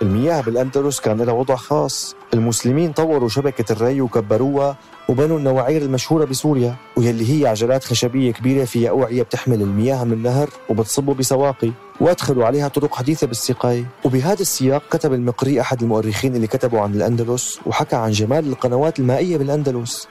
المياه 0.03 0.41
بالأندلس 0.41 1.01
كان 1.01 1.21
لها 1.23 1.35
وضع 1.35 1.57
خاص. 1.57 2.15
المسلمين 2.35 2.93
طوروا 2.93 3.29
شبكة 3.29 3.73
الري 3.73 4.01
وكبروها 4.01 4.77
وبنوا 5.09 5.39
النواعير 5.39 5.83
المشهورة 5.83 6.25
بسوريا 6.25 6.77
ويلي 6.97 7.41
هي 7.43 7.47
عجلات 7.47 7.85
خشبية 7.85 8.33
كبيرة 8.33 8.65
فيها 8.65 8.91
أوعية 8.91 9.23
بتحمل 9.23 9.63
المياه 9.63 10.05
من 10.05 10.13
النهر 10.13 10.51
وبتصبه 10.69 11.15
بسواقي 11.15 11.71
وأدخلوا 12.01 12.45
عليها 12.47 12.69
طرق 12.69 12.95
حديثة 12.95 13.27
بالسقاية 13.27 13.85
وبهذا 14.05 14.41
السياق 14.41 14.83
كتب 14.91 15.13
المقري 15.13 15.61
أحد 15.61 15.83
المؤرخين 15.83 16.37
اللي 16.37 16.47
كتبوا 16.47 16.81
عن 16.81 16.95
الأندلس 16.95 17.61
وحكى 17.67 17.97
عن 17.97 18.11
جمال 18.11 18.49
القنوات 18.49 18.99
المائية 18.99 19.37
بالأندلس. 19.37 20.09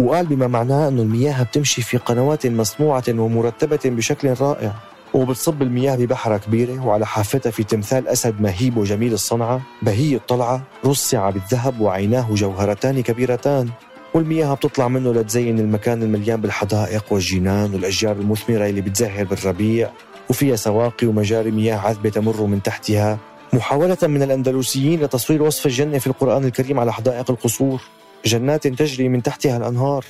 وقال 0.00 0.26
بما 0.26 0.46
معناه 0.46 0.88
أن 0.88 0.98
المياه 0.98 1.42
بتمشي 1.42 1.82
في 1.82 1.96
قنوات 1.96 2.46
مصنوعة 2.46 3.04
ومرتبة 3.08 3.80
بشكل 3.84 4.34
رائع. 4.40 4.74
وبتصب 5.14 5.62
المياه 5.62 5.96
ببحرة 5.96 6.36
كبيرة 6.36 6.86
وعلى 6.86 7.06
حافتها 7.06 7.50
في 7.50 7.64
تمثال 7.64 8.08
أسد 8.08 8.40
مهيب 8.40 8.76
وجميل 8.76 9.12
الصنعة 9.12 9.60
بهي 9.82 10.14
الطلعة 10.16 10.62
رصع 10.86 11.30
بالذهب 11.30 11.80
وعيناه 11.80 12.34
جوهرتان 12.34 13.02
كبيرتان 13.02 13.68
والمياه 14.14 14.54
بتطلع 14.54 14.88
منه 14.88 15.12
لتزين 15.12 15.58
المكان 15.58 16.02
المليان 16.02 16.40
بالحدائق 16.40 17.04
والجنان 17.12 17.74
والأشجار 17.74 18.16
المثمرة 18.16 18.66
اللي 18.66 18.80
بتزهر 18.80 19.24
بالربيع 19.24 19.90
وفيها 20.30 20.56
سواقي 20.56 21.06
ومجاري 21.06 21.50
مياه 21.50 21.76
عذبة 21.76 22.10
تمر 22.10 22.42
من 22.46 22.62
تحتها 22.62 23.18
محاولة 23.52 23.98
من 24.02 24.22
الأندلسيين 24.22 25.00
لتصوير 25.02 25.42
وصف 25.42 25.66
الجنة 25.66 25.98
في 25.98 26.06
القرآن 26.06 26.44
الكريم 26.44 26.80
على 26.80 26.92
حدائق 26.92 27.30
القصور. 27.30 27.80
جنات 28.24 28.66
تجري 28.66 29.08
من 29.08 29.22
تحتها 29.22 29.56
الأنهار. 29.56 30.04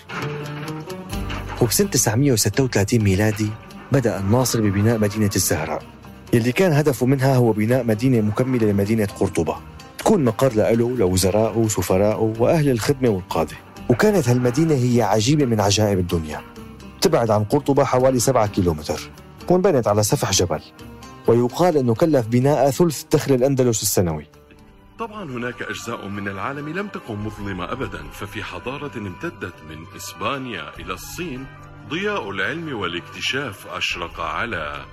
وبسنة 1.63 1.89
936 1.89 3.01
ميلادي 3.01 3.51
بدأ 3.93 4.19
الناصر 4.19 4.61
ببناء 4.61 4.99
مدينة 4.99 5.31
الزهراء. 5.37 5.83
يلي 6.33 6.53
كان 6.53 6.73
هدفه 6.73 7.07
منها 7.07 7.37
هو 7.37 7.53
بناء 7.53 7.85
مدينة 7.85 8.21
مكملة 8.21 8.67
لمدينة 8.67 9.09
قرطبة. 9.21 9.57
تكون 9.99 10.25
مقر 10.25 10.53
له 10.53 10.97
لوزرائه 10.97 11.57
وسفرائه 11.59 12.35
وأهل 12.39 12.71
الخدمة 12.71 13.09
والقادة. 13.09 13.57
وكانت 13.89 14.29
هالمدينة 14.29 14.75
هي 14.75 15.03
عجيبة 15.03 15.45
من 15.45 15.61
عجائب 15.61 15.99
الدنيا. 15.99 16.41
تبعد 17.01 17.31
عن 17.31 17.45
قرطبة 17.45 17.85
حوالي 17.85 18.19
سبعة 18.19 18.47
كيلومتر 18.47 19.01
وانبنت 19.49 19.89
على 19.89 20.03
سفح 20.03 20.31
جبل. 20.31 20.61
ويقال 21.27 21.77
أنه 21.77 21.95
كلف 21.95 22.27
بناء 22.27 22.71
ثلث 22.71 23.05
دخل 23.13 23.35
الأندلس 23.35 23.83
السنوي. 23.83 24.27
طبعا 24.99 25.25
هناك 25.25 25.63
أجزاء 25.63 26.09
من 26.09 26.29
العالم 26.29 26.69
لم 26.69 26.89
تكن 26.89 27.17
مظلمة 27.17 27.73
أبدا 27.73 28.03
ففي 28.13 28.43
حضارة 28.43 28.99
امتدت 28.99 29.55
من 29.71 29.85
إسبانيا 29.97 30.79
إلى 30.79 30.93
الصين 30.93 31.47
ضياء 31.91 32.31
العلم 32.31 32.81
والاكتشاف 32.81 33.67
أشرق 33.67 34.21
على 34.21 34.85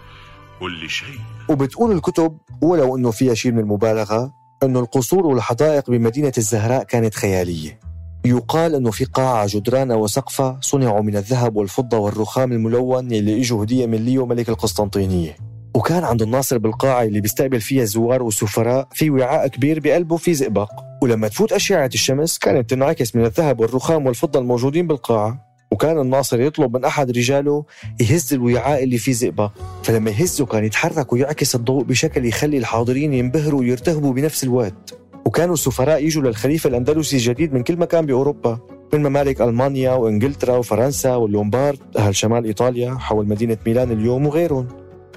كل 0.60 0.89
شيء 0.89 1.20
وبتقول 1.50 1.92
الكتب 1.92 2.38
ولو 2.62 2.96
إنه 2.98 3.12
فيها 3.12 3.34
شيء 3.34 3.51
من 3.51 3.60
المبالغة 3.60 4.34
إنه 4.63 4.80
القصور 4.80 5.25
والحدائق 5.25 5.89
بمدينة 5.89 6.32
الزهراء 6.38 6.84
كانت 6.84 7.16
خيالية. 7.16 7.80
يقال 8.25 8.75
إنه 8.75 8.92
في 8.92 9.06
قاعة 9.06 9.48
جدرانها 9.50 9.96
وسقفها 9.96 10.60
صنعوا 10.62 11.01
من 11.01 11.16
الذهب 11.18 11.56
والفضة 11.56 11.98
والرخام 11.98 12.51
الملون 12.51 13.12
اللي 13.12 13.42
إجوا 13.42 13.63
هدية 13.63 13.86
من 13.86 13.98
ليو 14.06 14.25
ملك 14.25 14.50
القسطنطينية. 14.50 15.36
وكان 15.75 16.04
عند 16.04 16.22
الناصر 16.22 16.58
بالقاعة 16.58 17.04
اللي 17.04 17.22
بيستقبل 17.22 17.62
فيها 17.62 17.84
الزوار 17.84 18.24
والسفراء 18.24 18.88
في 18.94 19.10
وعاء 19.10 19.48
كبير 19.48 19.80
بقلبه 19.80 20.18
في 20.18 20.34
زئبق 20.34 20.72
ولما 21.04 21.27
تفوت 21.27 21.51
أشعة 21.54 21.89
الشمس 21.94 22.38
كانت 22.38 22.70
تنعكس 22.70 23.16
من 23.16 23.25
الذهب 23.25 23.60
والرخام 23.60 24.06
والفضة 24.06 24.39
الموجودين 24.39 24.88
بالقاعة 24.88 25.47
وكان 25.77 26.00
الناصر 26.00 26.41
يطلب 26.41 26.77
من 26.77 26.86
أحد 26.86 27.12
رجاله 27.12 27.63
يهز 28.00 28.34
الوعاء 28.34 28.84
اللي 28.84 28.98
فيه 28.98 29.12
زئبق 29.12 29.51
فلما 29.84 30.12
يهزه 30.12 30.46
كان 30.46 30.63
يتحرك 30.63 31.13
ويعكس 31.13 31.55
الضوء 31.55 31.84
بشكل 31.84 32.25
يخلي 32.25 32.57
الحاضرين 32.57 33.13
ينبهروا 33.13 33.60
ويرتهبوا 33.60 34.13
بنفس 34.13 34.43
الوقت. 34.43 35.00
وكانوا 35.25 35.53
السفراء 35.53 36.05
يجوا 36.05 36.24
للخليفة 36.24 36.67
الأندلسي 36.67 37.15
الجديد 37.15 37.53
من 37.53 37.63
كل 37.63 37.77
مكان 37.77 38.05
بأوروبا. 38.05 38.60
من 38.93 39.03
ممالك 39.03 39.41
ألمانيا 39.41 39.91
وإنجلترا 39.91 40.57
وفرنسا 40.57 41.15
واللومبارد 41.15 41.79
أهل 41.98 42.15
شمال 42.15 42.46
إيطاليا 42.46 42.96
حول 42.96 43.27
مدينة 43.27 43.57
ميلان 43.65 43.91
اليوم 43.91 44.27
وغيرهم. 44.27 44.67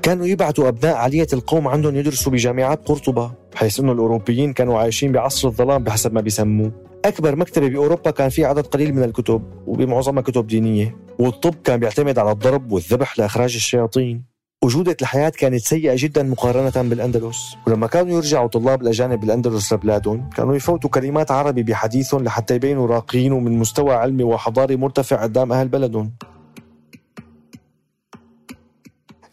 كانوا 0.02 0.26
يبعثوا 0.26 0.68
أبناء 0.68 0.96
علية 0.96 1.26
القوم 1.32 1.68
عندهم 1.68 1.96
يدرسوا 1.96 2.32
بجامعات 2.32 2.88
قرطبة 2.88 3.32
بحيث 3.52 3.80
أنه 3.80 3.92
الأوروبيين 3.92 4.52
كانوا 4.52 4.78
عايشين 4.78 5.12
بعصر 5.12 5.48
الظلام 5.48 5.84
بحسب 5.84 6.14
ما 6.14 6.20
بيسموه. 6.20 6.89
أكبر 7.04 7.36
مكتبة 7.36 7.68
بأوروبا 7.68 8.10
كان 8.10 8.28
فيه 8.28 8.46
عدد 8.46 8.66
قليل 8.66 8.94
من 8.94 9.02
الكتب 9.02 9.42
وبمعظمها 9.66 10.22
كتب 10.22 10.46
دينية. 10.46 10.96
والطب 11.18 11.54
كان 11.64 11.80
بيعتمد 11.80 12.18
على 12.18 12.32
الضرب 12.32 12.72
والذبح 12.72 13.18
لإخراج 13.18 13.54
الشياطين. 13.54 14.24
وجودة 14.64 14.96
الحياة 15.02 15.28
كانت 15.28 15.60
سيئة 15.60 15.94
جدا 15.96 16.22
مقارنة 16.22 16.88
بالأندلس. 16.88 17.56
ولما 17.66 17.86
كانوا 17.86 18.16
يرجعوا 18.16 18.48
طلاب 18.48 18.82
الأجانب 18.82 19.20
بالأندلس 19.20 19.72
لبلادهم 19.72 20.30
كانوا 20.30 20.56
يفوتوا 20.56 20.90
كلمات 20.90 21.30
عربي 21.30 21.62
بحديثهم 21.62 22.24
لحتى 22.24 22.54
يبينوا 22.54 22.86
راقيين 22.86 23.32
ومن 23.32 23.58
مستوى 23.58 23.92
علمي 23.94 24.24
وحضاري 24.24 24.76
مرتفع 24.76 25.22
قدام 25.22 25.52
أهل 25.52 25.68
بلدهم. 25.68 26.12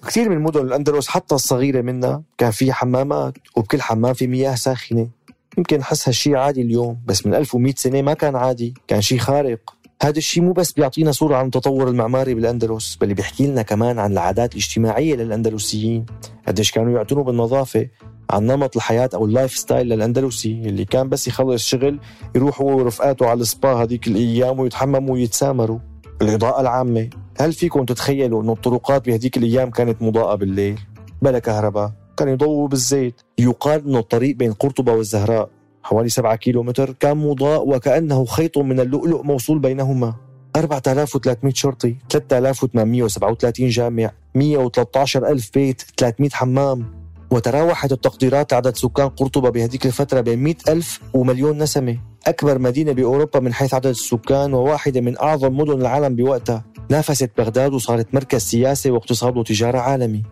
كثير 0.08 0.30
من 0.30 0.40
مدن 0.40 0.62
الأندلس 0.62 1.08
حتى 1.08 1.36
الصغيرة 1.36 1.82
منها 1.82 2.24
كان 2.38 2.52
فيها 2.52 2.74
حمامات 2.74 3.34
وبكل 3.56 3.82
حمام 3.82 4.14
في 4.14 4.28
مياه 4.28 4.56
ساخنة. 4.56 5.10
يمكن 5.58 5.78
نحس 5.78 6.08
هالشي 6.10 6.36
عادي 6.36 6.62
اليوم 6.62 6.98
بس 7.06 7.26
من 7.26 7.34
1100 7.36 7.74
سنة 7.78 8.02
ما 8.02 8.14
كان 8.14 8.36
عادي 8.36 8.74
كان 8.88 9.02
شيء 9.02 9.18
خارق. 9.20 9.60
هذا 10.04 10.18
الشيء 10.18 10.44
مو 10.44 10.52
بس 10.52 10.72
بيعطينا 10.72 11.12
صورة 11.12 11.36
عن 11.36 11.46
التطور 11.46 11.88
المعماري 11.90 12.34
بالأندلس 12.34 12.96
بل 12.96 13.14
بيحكي 13.14 13.48
لنا 13.48 13.62
كمان 13.62 14.00
عن 14.00 14.12
العادات 14.12 14.52
الاجتماعية 14.52 15.16
للأندلسيين. 15.16 16.06
قديش 16.48 16.72
كانوا 16.72 16.98
يعتنوا 16.98 17.24
بالنظافة 17.24 17.88
عن 18.30 18.46
نمط 18.46 18.76
الحياة 18.76 19.10
أو 19.14 19.26
ال 19.26 19.52
lifestyle 19.58 19.88
للأندلسي 19.90 20.52
اللي 20.52 20.86
كان 20.86 21.10
بس 21.10 21.28
يخلص 21.28 21.66
شغل 21.66 22.00
يروح 22.36 22.62
هو 22.62 22.78
ورفقاته 22.78 23.26
على 23.28 23.42
السبا 23.42 23.70
هذيك 23.70 24.08
الأيام 24.08 24.60
ويتحمموا 24.60 25.14
ويتسامروا. 25.14 25.80
الإضاءة 26.22 26.62
العامة 26.62 27.10
هل 27.40 27.54
فيكم 27.54 27.86
تتخيلوا 27.86 28.44
أنه 28.44 28.54
الطرقات 28.54 29.06
بهديك 29.06 29.38
الأيام 29.38 29.70
كانت 29.72 30.02
مضاءة 30.02 30.36
بالليل؟ 30.36 30.80
بلا 31.22 31.40
كهرباء. 31.40 32.07
كان 32.18 32.28
يضووا 32.28 32.68
بالزيت. 32.68 33.22
يقال 33.38 33.86
أنه 33.88 34.00
الطريق 34.00 34.36
بين 34.36 34.54
قرطبة 34.54 34.94
والزهراء 34.94 35.50
حوالي 35.84 36.10
7 36.10 36.36
كيلو 36.36 36.64
متر 36.64 36.92
كان 36.92 37.18
مضاء 37.18 37.70
وكأنه 37.70 38.26
خيط 38.26 38.58
من 38.58 38.80
اللؤلؤ 38.80 39.24
موصول 39.24 39.60
بينهما. 39.60 40.14
4300 40.56 41.54
شرطي 41.54 41.96
3837 42.10 43.70
جامع 43.70 44.12
113 44.36 45.28
ألف 45.28 45.50
بيت 45.54 45.82
300 45.98 46.30
حمام. 46.34 46.86
وتراوحت 47.32 47.92
التقديرات 47.92 48.54
عدد 48.54 48.76
سكان 48.76 49.10
قرطبة 49.10 49.50
بهذيك 49.50 49.86
الفترة 49.86 50.22
بين 50.22 50.40
100 50.40 50.56
ألف 50.68 51.02
ومليون 51.14 51.58
نسمة. 51.58 51.98
أكبر 52.28 52.60
مدينة 52.60 52.92
بأوروبا 52.92 53.40
من 53.40 53.54
حيث 53.54 53.74
عدد 53.74 53.88
السكان 53.88 54.54
وواحدة 54.54 55.02
من 55.02 55.18
أعظم 55.18 55.58
مدن 55.58 55.82
العالم 55.82 56.16
بوقتها. 56.16 56.66
نافست 56.90 57.32
بغداد 57.38 57.74
وصارت 57.74 58.14
مركز 58.14 58.42
سياسي 58.42 58.92
واقتصاد 58.92 59.38
وتجارة 59.38 59.78
عالمي. 59.78 60.24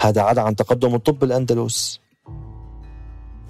هذا 0.00 0.22
عدا 0.22 0.42
عن 0.42 0.56
تقدم 0.56 0.94
الطب 0.94 1.18
بالأندلس 1.18 2.00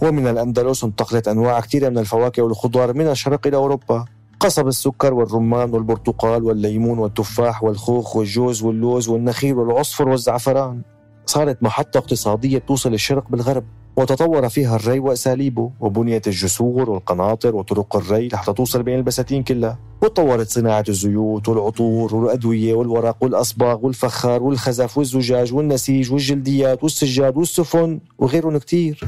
ومن 0.02 0.26
الأندلس 0.26 0.84
انتقلت 0.84 1.28
أنواع 1.28 1.60
كثيرة 1.60 1.88
من 1.88 1.98
الفواكه 1.98 2.42
والخضار 2.42 2.94
من 2.94 3.06
الشرق 3.06 3.46
إلى 3.46 3.56
أوروبا. 3.56 4.04
قصب 4.40 4.66
السكر 4.66 5.14
والرمان 5.14 5.74
والبرتقال 5.74 6.44
والليمون 6.44 6.98
والتفاح 6.98 7.64
والخوخ 7.64 8.16
والجوز 8.16 8.62
واللوز 8.62 9.08
والنخيل 9.08 9.54
والعصفر 9.54 10.08
والزعفران. 10.08 10.82
صارت 11.26 11.62
محطة 11.62 11.98
اقتصادية 11.98 12.58
توصل 12.58 12.94
الشرق 12.94 13.28
بالغرب. 13.28 13.64
وتطور 14.00 14.48
فيها 14.48 14.76
الري 14.76 14.98
وأساليبه 14.98 15.70
وبنيت 15.80 16.26
الجسور 16.26 16.90
والقناطر 16.90 17.56
وطرق 17.56 17.96
الري 17.96 18.28
لحتى 18.28 18.52
توصل 18.52 18.82
بين 18.82 18.98
البساتين 18.98 19.42
كلها. 19.42 19.78
وتطورت 20.02 20.48
صناعة 20.48 20.84
الزيوت 20.88 21.48
والعطور 21.48 22.14
والأدوية 22.14 22.74
والورق 22.74 23.16
والأصباغ 23.20 23.86
والفخار 23.86 24.42
والخزف 24.42 24.98
والزجاج 24.98 25.54
والنسيج 25.54 26.12
والجلديات 26.12 26.82
والسجاد 26.82 27.36
والسفن 27.36 28.00
وغيرهم 28.18 28.58
كتير. 28.58 29.00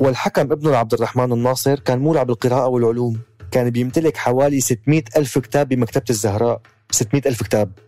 والحكم 0.00 0.52
ابنه 0.52 0.76
عبد 0.76 0.94
الرحمن 0.94 1.32
الناصر 1.32 1.78
كان 1.78 1.98
مولع 1.98 2.22
بالقراءة 2.22 2.66
والعلوم. 2.66 3.18
كان 3.50 3.70
بيمتلك 3.70 4.16
حوالي 4.16 4.60
600 4.60 5.02
ألف 5.16 5.38
كتاب 5.38 5.68
بمكتبة 5.68 6.04
الزهراء. 6.10 6.60
600 6.90 7.22
ألف 7.26 7.42
كتاب. 7.42 7.87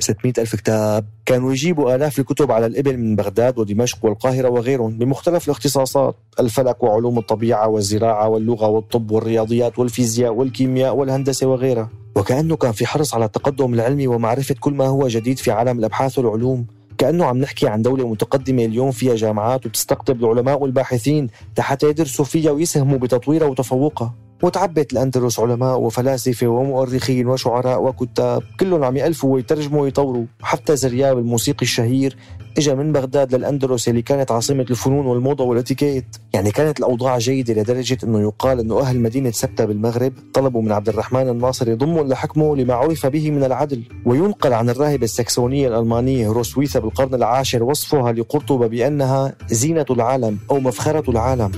600 0.00 0.32
ألف 0.38 0.56
كتاب 0.56 1.04
كانوا 1.26 1.52
يجيبوا 1.52 1.94
آلاف 1.94 2.18
الكتب 2.18 2.52
على 2.52 2.66
الإبل 2.66 2.96
من 2.96 3.16
بغداد 3.16 3.58
ودمشق 3.58 4.04
والقاهرة 4.04 4.48
وغيرهم 4.48 4.98
بمختلف 4.98 5.44
الاختصاصات 5.44 6.16
الفلك 6.40 6.82
وعلوم 6.82 7.18
الطبيعة 7.18 7.68
والزراعة 7.68 8.28
واللغة 8.28 8.68
والطب 8.68 9.10
والرياضيات 9.10 9.78
والفيزياء 9.78 10.32
والكيمياء 10.34 10.96
والهندسة 10.96 11.46
وغيرها. 11.46 11.90
وكأنه 12.16 12.56
كان 12.56 12.72
في 12.72 12.86
حرص 12.86 13.14
على 13.14 13.24
التقدم 13.24 13.74
العلمي 13.74 14.06
ومعرفة 14.06 14.54
كل 14.60 14.72
ما 14.72 14.86
هو 14.86 15.08
جديد 15.08 15.38
في 15.38 15.50
عالم 15.50 15.78
الأبحاث 15.78 16.18
والعلوم. 16.18 16.66
كأنه 16.98 17.24
عم 17.24 17.38
نحكي 17.38 17.68
عن 17.68 17.82
دولة 17.82 18.08
متقدمة 18.08 18.64
اليوم 18.64 18.90
فيها 18.90 19.14
جامعات 19.14 19.66
وبتستقطب 19.66 20.24
العلماء 20.24 20.62
والباحثين 20.62 21.26
لحتى 21.58 21.88
يدرسوا 21.88 22.24
فيها 22.24 22.50
ويساهموا 22.50 22.98
بتطويرها 22.98 23.46
وتفوقها. 23.46 24.14
وتعبت 24.42 24.92
الأندلس 24.92 25.40
علماء 25.40 25.80
وفلاسفة 25.80 26.46
ومؤرخين 26.46 27.26
وشعراء 27.26 27.82
وكتاب 27.82 28.42
كلهم 28.60 28.84
عم 28.84 28.96
يألفوا 28.96 29.34
ويترجموا 29.34 29.82
ويطوروا. 29.82 30.24
حتى 30.42 30.76
زرياب 30.76 31.18
الموسيقي 31.18 31.62
الشهير 31.62 32.16
اجى 32.58 32.74
من 32.74 32.92
بغداد 32.92 33.34
للأندلس 33.34 33.88
اللي 33.88 34.02
كانت 34.02 34.30
عاصمة 34.30 34.66
الفنون 34.70 35.06
والموضة 35.06 35.44
والاتيكيت. 35.44 36.16
يعني 36.32 36.50
كانت 36.50 36.78
الأوضاع 36.78 37.18
جيدة 37.18 37.54
لدرجة 37.54 37.98
أنه 38.04 38.20
يقال 38.20 38.60
أنه 38.60 38.80
أهل 38.80 39.00
مدينة 39.00 39.30
سبتة 39.30 39.64
بالمغرب 39.64 40.12
طلبوا 40.34 40.62
من 40.62 40.72
عبد 40.72 40.88
الرحمن 40.88 41.28
الناصر 41.28 41.68
يضمهم 41.68 42.08
لحكمه 42.08 42.56
لما 42.56 42.74
عرف 42.74 43.06
به 43.06 43.30
من 43.30 43.44
العدل. 43.44 43.82
وينقل 44.06 44.52
عن 44.52 44.70
الراهبة 44.70 45.04
السكسونية 45.04 45.68
الألمانية 45.68 46.28
روسويثا 46.28 46.80
بالقرن 46.80 47.14
العاشر 47.14 47.62
وصفها 47.62 48.12
لقرطبة 48.12 48.66
بأنها 48.66 49.34
زينة 49.50 49.86
العالم 49.90 50.38
أو 50.50 50.60
مفخرة 50.60 51.10
العالم. 51.10 51.52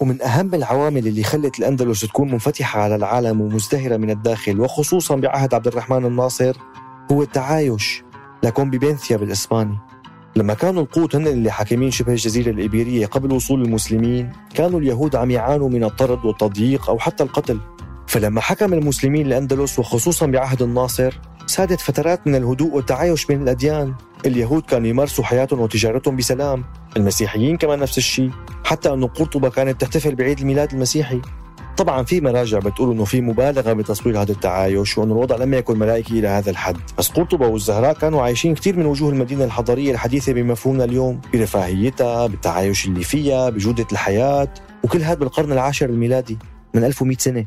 ومن 0.00 0.22
أهم 0.22 0.54
العوامل 0.54 1.06
اللي 1.06 1.22
خلت 1.22 1.58
الأندلس 1.58 2.00
تكون 2.00 2.30
منفتحة 2.30 2.80
على 2.80 2.94
العالم 2.96 3.40
ومزدهرة 3.40 3.96
من 3.96 4.10
الداخل 4.10 4.60
وخصوصا 4.60 5.16
بعهد 5.16 5.54
عبد 5.54 5.66
الرحمن 5.66 6.04
الناصر 6.04 6.56
هو 7.12 7.22
التعايش 7.22 8.02
لكونبيبنثيا 8.42 9.16
بالإسباني. 9.16 9.78
لما 10.36 10.54
كانوا 10.54 10.82
القوط 10.82 11.16
هن 11.16 11.26
اللي 11.26 11.50
حاكمين 11.50 11.90
شبه 11.90 12.12
الجزيرة 12.12 12.50
الإيبيرية 12.50 13.06
قبل 13.06 13.32
وصول 13.32 13.62
المسلمين 13.62 14.32
كانوا 14.54 14.80
اليهود 14.80 15.16
عم 15.16 15.30
يعانوا 15.30 15.68
من 15.68 15.84
الطرد 15.84 16.24
والتضييق 16.24 16.90
أو 16.90 16.98
حتى 16.98 17.22
القتل. 17.22 17.60
فلما 18.06 18.40
حكم 18.40 18.72
المسلمين 18.72 19.26
الأندلس 19.26 19.78
وخصوصا 19.78 20.26
بعهد 20.26 20.62
الناصر 20.62 21.20
سادت 21.46 21.80
فترات 21.80 22.26
من 22.26 22.34
الهدوء 22.34 22.74
والتعايش 22.74 23.26
بين 23.26 23.42
الأديان. 23.42 23.94
اليهود 24.26 24.62
كانوا 24.62 24.88
يمارسوا 24.88 25.24
حياتهم 25.24 25.60
وتجارتهم 25.60 26.16
بسلام. 26.16 26.64
المسيحيين 26.96 27.56
كمان 27.56 27.78
نفس 27.78 27.98
الشيء. 27.98 28.30
حتى 28.64 28.92
أنه 28.92 29.06
قرطبة 29.06 29.48
كانت 29.48 29.80
تحتفل 29.80 30.14
بعيد 30.14 30.40
الميلاد 30.40 30.72
المسيحي. 30.72 31.20
طبعا 31.76 32.02
في 32.02 32.20
مراجع 32.20 32.58
بتقول 32.58 32.92
إنه 32.92 33.04
في 33.04 33.20
مبالغة 33.20 33.72
بتصوير 33.72 34.22
هذا 34.22 34.32
التعايش 34.32 34.98
وإنه 34.98 35.12
الوضع 35.12 35.36
لم 35.36 35.54
يكن 35.54 35.78
ملائكي 35.78 36.18
إلى 36.18 36.28
هذا 36.28 36.50
الحد، 36.50 36.76
بس 36.98 37.08
قرطبة 37.08 37.46
والزهراء 37.46 37.92
كانوا 37.92 38.22
عايشين 38.22 38.54
كثير 38.54 38.76
من 38.76 38.86
وجوه 38.86 39.10
المدينة 39.10 39.44
الحضاريه 39.44 39.92
الحديثة 39.92 40.32
بمفهومنا 40.32 40.84
اليوم، 40.84 41.20
برفاهيتها، 41.32 42.26
بالتعايش 42.26 42.86
اللي 42.86 43.04
فيها، 43.04 43.50
بجودة 43.50 43.86
الحياة، 43.92 44.48
وكل 44.84 45.02
هذا 45.02 45.14
بالقرن 45.14 45.52
العاشر 45.52 45.86
الميلادي 45.86 46.38
من 46.74 46.84
1100 46.84 47.16
سنة. 47.18 47.46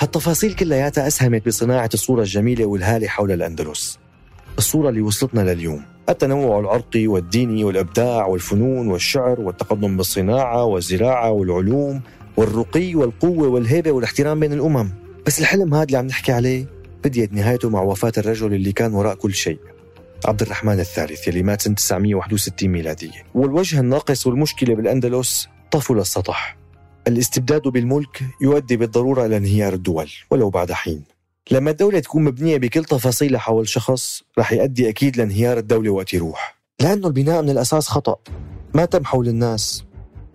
هالتفاصيل 0.00 0.54
كلياتها 0.54 1.06
أسهمت 1.06 1.46
بصناعة 1.46 1.90
الصورة 1.94 2.20
الجميلة 2.20 2.66
والهالة 2.66 3.08
حول 3.08 3.32
الأندلس. 3.32 3.98
الصورة 4.58 4.88
اللي 4.88 5.00
وصلتنا 5.00 5.40
لليوم. 5.54 5.82
التنوع 6.08 6.60
العرقي 6.60 7.06
والديني 7.06 7.64
والإبداع 7.64 8.26
والفنون 8.26 8.88
والشعر 8.88 9.40
والتقدم 9.40 9.96
بالصناعة 9.96 10.64
والزراعة 10.64 11.30
والعلوم 11.30 12.00
والرقي 12.36 12.94
والقوة 12.94 13.48
والهيبة 13.48 13.90
والاحترام 13.90 14.40
بين 14.40 14.52
الأمم. 14.52 14.90
بس 15.26 15.40
الحلم 15.40 15.74
هذا 15.74 15.84
اللي 15.84 15.98
عم 15.98 16.06
نحكي 16.06 16.32
عليه 16.32 16.66
بديت 17.04 17.32
نهايته 17.32 17.70
مع 17.70 17.82
وفاة 17.82 18.12
الرجل 18.18 18.54
اللي 18.54 18.72
كان 18.72 18.94
وراء 18.94 19.14
كل 19.14 19.34
شيء 19.34 19.58
عبد 20.26 20.42
الرحمن 20.42 20.80
الثالث 20.80 21.28
يلي 21.28 21.42
مات 21.42 21.62
سنة 21.62 21.74
961 21.74 22.68
ميلادية. 22.68 23.24
والوجه 23.34 23.80
الناقص 23.80 24.26
والمشكلة 24.26 24.74
بالأندلس 24.74 25.48
طفوا 25.70 25.96
للسطح 25.96 26.56
الاستبداد 27.08 27.62
بالملك 27.62 28.22
يؤدي 28.40 28.76
بالضرورة 28.76 29.26
إلى 29.26 29.36
انهيار 29.36 29.72
الدول 29.72 30.10
ولو 30.30 30.50
بعد 30.50 30.72
حين. 30.72 31.17
لما 31.50 31.70
الدولة 31.70 31.98
تكون 31.98 32.24
مبنية 32.24 32.56
بكل 32.56 32.84
تفاصيلها 32.84 33.38
حول 33.38 33.68
شخص 33.68 34.22
رح 34.38 34.52
يؤدي 34.52 34.88
أكيد 34.88 35.16
لانهيار 35.16 35.58
الدولة 35.58 35.90
وقت 35.90 36.14
يروح. 36.14 36.58
لأنه 36.80 37.06
البناء 37.06 37.42
من 37.42 37.50
الأساس 37.50 37.88
خطأ. 37.88 38.16
ما 38.74 38.84
تم 38.84 39.04
حول 39.04 39.28
الناس. 39.28 39.84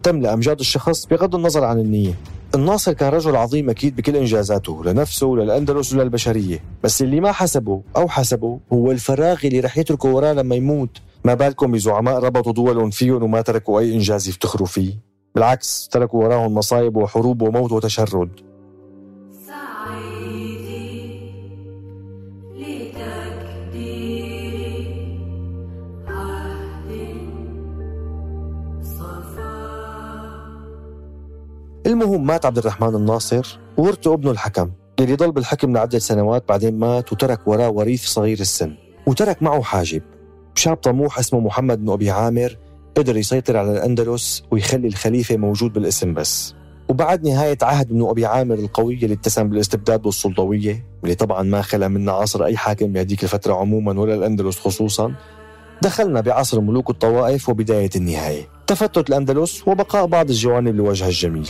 تم 0.04 0.22
لأمجاد 0.22 0.60
الشخص 0.60 1.06
بغض 1.06 1.36
النظر 1.36 1.64
عن 1.64 1.80
النية. 1.80 2.14
الناصر 2.56 2.94
كان 2.94 3.10
رجل 3.10 3.36
عظيم 3.36 3.70
أكيد 3.70 3.96
بكل 3.96 4.16
إنجازاته 4.16 4.84
لنفسه 4.84 5.28
وللأندلس 5.28 5.94
وللبشرية 5.94 6.64
بس 6.84 7.02
اللي 7.02 7.20
ما 7.20 7.32
حسبه 7.32 7.82
أو 7.98 8.08
حسبه 8.10 8.60
هو 8.74 8.92
الفراغ 8.92 9.40
اللي 9.44 9.60
رح 9.60 9.78
يتركه 9.78 10.10
وراه 10.10 10.34
لما 10.34 10.56
يموت. 10.56 10.98
ما 11.26 11.34
بالكم 11.34 11.72
بزعماء 11.72 12.20
ربطوا 12.20 12.52
دولهم 12.54 12.90
فيهم 12.90 13.24
وما 13.24 13.42
تركوا 13.42 13.80
أي 13.80 13.94
إنجاز 13.94 14.28
يفتخروا 14.28 14.68
فيه؟ 14.68 14.94
بالعكس 15.36 15.88
تركوا 15.92 16.24
وراهم 16.24 16.54
مصايب 16.54 16.98
وحروب 16.98 17.42
وموت 17.42 17.72
وتشرد. 17.72 18.53
المهم 31.88 32.26
مات 32.26 32.46
عبد 32.46 32.58
الرحمن 32.58 32.96
الناصر 32.96 33.60
وورثه 33.78 34.14
ابنه 34.14 34.32
الحكم 34.32 34.72
اللي 35.00 35.16
ضل 35.16 35.32
بالحكم 35.32 35.74
لعدة 35.74 36.00
سنوات 36.00 36.44
بعدين 36.50 36.80
مات 36.80 37.14
وترك 37.14 37.48
وراه 37.48 37.70
وريث 37.70 38.06
صغير 38.06 38.40
السن 38.40 38.76
وترك 39.08 39.44
معه 39.44 39.62
حاجب 39.62 40.02
شاب 40.56 40.76
طموح 40.78 41.20
اسمه 41.20 41.40
محمد 41.40 41.86
بن 41.86 41.92
أبي 41.92 42.12
عامر 42.12 42.58
قدر 42.98 43.18
يسيطر 43.18 43.58
على 43.58 43.72
الأندلس 43.72 44.44
ويخلي 44.52 44.88
الخليفة 44.88 45.38
موجود 45.38 45.74
بالاسم 45.74 46.14
بس. 46.14 46.56
وبعد 46.90 47.28
نهاية 47.28 47.58
عهد 47.62 47.90
ابن 47.92 48.10
أبي 48.10 48.26
عامر 48.26 48.56
القوي 48.56 48.94
اللي 48.94 49.14
اتسم 49.14 49.50
بالاستبداد 49.50 50.06
والسلطوية 50.06 50.86
واللي 51.02 51.16
طبعا 51.16 51.44
ما 51.44 51.62
خلا 51.62 51.88
منها 51.88 52.14
عصر 52.14 52.46
أي 52.46 52.58
حاكم 52.58 52.94
بهديك 52.94 53.24
الفترة 53.24 53.54
عموما 53.54 54.00
ولا 54.02 54.14
الأندلس 54.14 54.60
خصوصا 54.60 55.14
دخلنا 55.82 56.22
بعصر 56.22 56.62
ملوك 56.62 56.90
الطوائف 56.90 57.50
وبداية 57.50 57.90
النهاية. 57.96 58.48
تفتت 58.68 59.10
الأندلس 59.10 59.68
وبقاء 59.68 60.06
بعض 60.06 60.30
الجوانب 60.30 60.76
لوجهها 60.76 61.08
الجميل. 61.08 61.50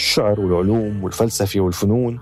الشعر 0.00 0.40
والعلوم 0.40 1.04
والفلسفة 1.04 1.60
والفنون 1.60 2.20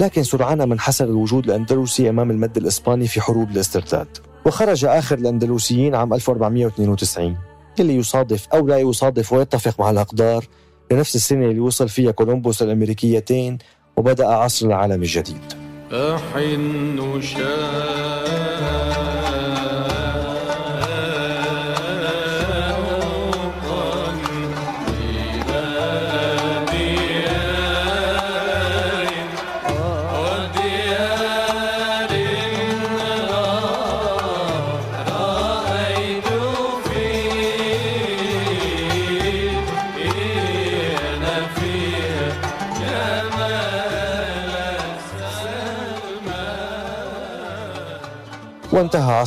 لكن 0.00 0.22
سرعان 0.22 0.62
ما 0.62 0.74
انحسر 0.74 1.04
الوجود 1.04 1.44
الأندلسي 1.44 2.08
أمام 2.08 2.30
المد 2.30 2.56
الإسباني 2.56 3.06
في 3.06 3.20
حروب 3.20 3.50
الاسترداد. 3.50 4.08
وخرج 4.46 4.84
آخر 4.84 5.18
الأندلسيين 5.18 5.94
عام 5.94 6.14
1492 6.14 7.36
اللي 7.80 7.96
يصادف 7.96 8.48
أو 8.48 8.66
لا 8.66 8.78
يصادف 8.78 9.32
ويتفق 9.32 9.80
مع 9.80 9.90
الأقدار 9.90 10.44
لنفس 10.90 11.16
السنة 11.16 11.46
اللي 11.46 11.60
وصل 11.60 11.88
فيها 11.88 12.10
كولومبوس 12.10 12.62
الأمريكيتين 12.62 13.58
وبدأ 13.96 14.26
عصر 14.26 14.66
العالم 14.66 15.02
الجديد. 15.02 15.52
أحن 15.92 17.20
شاء 17.22 18.45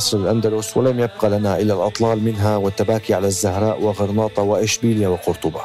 عصر 0.00 0.16
الأندلس 0.18 0.76
ولم 0.76 1.00
يبقى 1.00 1.30
لنا 1.30 1.60
إلا 1.60 1.74
الأطلال 1.74 2.24
منها 2.24 2.56
والتباكي 2.56 3.14
على 3.14 3.26
الزهراء 3.26 3.82
وغرناطة 3.82 4.42
وإشبيليا 4.42 5.08
وقرطبة. 5.08 5.60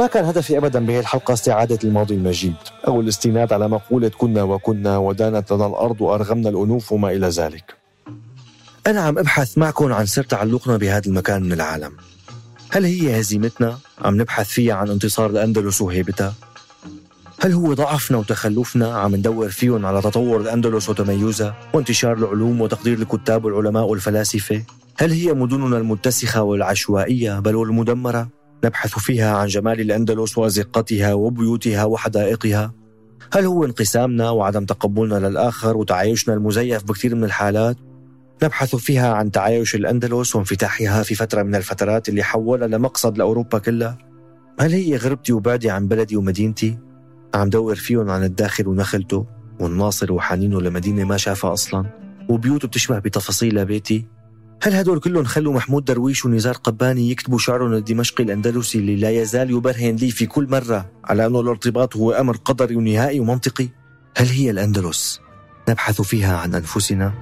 ما 0.00 0.06
كان 0.06 0.24
هدفي 0.24 0.58
أبدا 0.58 0.86
بهذه 0.86 1.00
الحلقة 1.00 1.34
استعادة 1.34 1.78
الماضي 1.84 2.14
المجيد. 2.14 2.54
أو 2.86 3.00
الاستناد 3.00 3.52
على 3.52 3.68
مقولة 3.68 4.08
كنا 4.08 4.42
وكنا 4.42 4.98
ودانت 4.98 5.52
لنا 5.52 5.66
الأرض 5.66 6.00
وأرغمنا 6.00 6.48
الأنوف 6.48 6.92
وما 6.92 7.10
إلى 7.10 7.28
ذلك. 7.28 7.74
أنا 8.86 9.00
عم 9.00 9.18
أبحث 9.18 9.58
معكم 9.58 9.92
عن 9.92 10.06
سر 10.06 10.22
تعلقنا 10.22 10.76
بهذا 10.76 11.06
المكان 11.06 11.42
من 11.42 11.52
العالم. 11.52 11.92
هل 12.70 12.84
هي 12.84 13.20
هزيمتنا 13.20 13.78
عم 14.04 14.20
نبحث 14.20 14.48
فيها 14.48 14.74
عن 14.74 14.90
انتصار 14.90 15.30
الأندلس 15.30 15.80
وهيبتها؟ 15.80 16.34
هل 17.44 17.52
هو 17.52 17.74
ضعفنا 17.74 18.18
وتخلفنا 18.18 18.98
عم 18.98 19.16
ندور 19.16 19.48
فيهم 19.48 19.86
على 19.86 20.00
تطور 20.02 20.40
الأندلس 20.40 20.88
وتميزها 20.88 21.54
وانتشار 21.74 22.12
العلوم 22.12 22.60
وتقدير 22.60 22.98
الكتاب 22.98 23.44
والعلماء 23.44 23.84
والفلاسفة؟ 23.84 24.62
هل 24.98 25.10
هي 25.12 25.32
مدننا 25.34 25.78
المتسخة 25.78 26.42
والعشوائية 26.42 27.40
بل 27.40 27.56
والمدمرة؟ 27.56 28.28
نبحث 28.64 28.98
فيها 28.98 29.36
عن 29.36 29.46
جمال 29.46 29.80
الأندلس 29.80 30.38
وأزقتها 30.38 31.14
وبيوتها 31.14 31.84
وحدائقها؟ 31.84 32.72
هل 33.32 33.44
هو 33.44 33.64
انقسامنا 33.64 34.30
وعدم 34.30 34.64
تقبلنا 34.64 35.28
للآخر 35.28 35.76
وتعايشنا 35.76 36.34
المزيف 36.34 36.84
بكثير 36.84 37.14
من 37.14 37.24
الحالات؟ 37.24 37.76
نبحث 38.42 38.76
فيها 38.76 39.14
عن 39.14 39.30
تعايش 39.30 39.74
الأندلس 39.74 40.36
وانفتاحها 40.36 41.02
في 41.02 41.14
فترة 41.14 41.42
من 41.42 41.54
الفترات 41.54 42.08
اللي 42.08 42.22
حولها 42.22 42.68
لمقصد 42.68 43.18
لأوروبا 43.18 43.58
كلها؟ 43.58 43.98
هل 44.60 44.72
هي 44.72 44.96
غربتي 44.96 45.32
وبعدي 45.32 45.70
عن 45.70 45.88
بلدي 45.88 46.16
ومدينتي؟ 46.16 46.91
عم 47.34 47.48
دور 47.48 47.74
فيهم 47.74 48.10
عن 48.10 48.24
الداخل 48.24 48.68
ونخلته 48.68 49.26
والناصر 49.60 50.12
وحنينه 50.12 50.60
لمدينة 50.60 51.04
ما 51.04 51.16
شافها 51.16 51.52
أصلا 51.52 51.84
وبيوته 52.28 52.68
بتشبه 52.68 52.98
بتفاصيل 52.98 53.64
بيتي 53.64 54.06
هل 54.62 54.74
هدول 54.74 55.00
كلهم 55.00 55.24
خلوا 55.24 55.52
محمود 55.52 55.84
درويش 55.84 56.24
ونزار 56.24 56.54
قباني 56.54 57.10
يكتبوا 57.10 57.38
شعرهم 57.38 57.72
الدمشقي 57.72 58.24
الأندلسي 58.24 58.78
اللي 58.78 58.96
لا 58.96 59.10
يزال 59.10 59.50
يبرهن 59.50 59.96
لي 59.96 60.10
في 60.10 60.26
كل 60.26 60.48
مرة 60.50 60.90
على 61.04 61.26
أنه 61.26 61.40
الارتباط 61.40 61.96
هو 61.96 62.12
أمر 62.12 62.36
قدري 62.36 62.76
ونهائي 62.76 63.20
ومنطقي؟ 63.20 63.68
هل 64.16 64.26
هي 64.26 64.50
الأندلس 64.50 65.20
نبحث 65.68 66.02
فيها 66.02 66.36
عن 66.36 66.54
أنفسنا؟ 66.54 67.12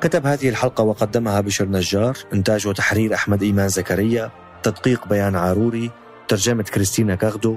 كتب 0.00 0.26
هذه 0.26 0.48
الحلقة 0.48 0.84
وقدمها 0.84 1.40
بشر 1.40 1.68
نجار 1.68 2.18
إنتاج 2.32 2.66
وتحرير 2.66 3.14
أحمد 3.14 3.42
إيمان 3.42 3.68
زكريا 3.68 4.30
تدقيق 4.62 5.08
بيان 5.08 5.36
عاروري 5.36 5.90
ترجمة 6.28 6.62
كريستينا 6.62 7.14
كاغدو 7.14 7.56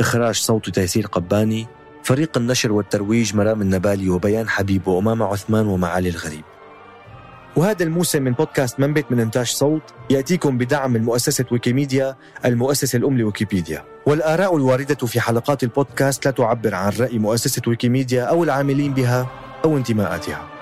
إخراج 0.00 0.34
صوت 0.34 0.70
تيسير 0.70 1.06
قباني 1.06 1.66
فريق 2.02 2.38
النشر 2.38 2.72
والترويج 2.72 3.36
مرام 3.36 3.62
النبالي 3.62 4.08
وبيان 4.10 4.48
حبيب 4.48 4.88
وأمام 4.88 5.22
عثمان 5.22 5.66
ومعالي 5.66 6.08
الغريب. 6.08 6.44
وهذا 7.56 7.82
الموسم 7.84 8.22
من 8.22 8.32
بودكاست 8.32 8.80
منبت 8.80 9.06
من 9.10 9.20
إنتاج 9.20 9.46
صوت 9.46 9.82
يأتيكم 10.10 10.58
بدعم 10.58 10.92
من 10.92 11.02
مؤسسة 11.02 11.44
ويكيميديا 11.52 12.16
المؤسسة 12.44 12.96
الأم 12.96 13.18
لويكيبيديا. 13.18 13.84
والآراء 14.06 14.56
الواردة 14.56 15.06
في 15.06 15.20
حلقات 15.20 15.62
البودكاست 15.62 16.24
لا 16.24 16.30
تعبر 16.30 16.74
عن 16.74 16.92
رأي 17.00 17.18
مؤسسة 17.18 17.62
ويكيميديا 17.66 18.24
أو 18.24 18.44
العاملين 18.44 18.94
بها 18.94 19.26
أو 19.64 19.76
انتماءاتها. 19.76 20.61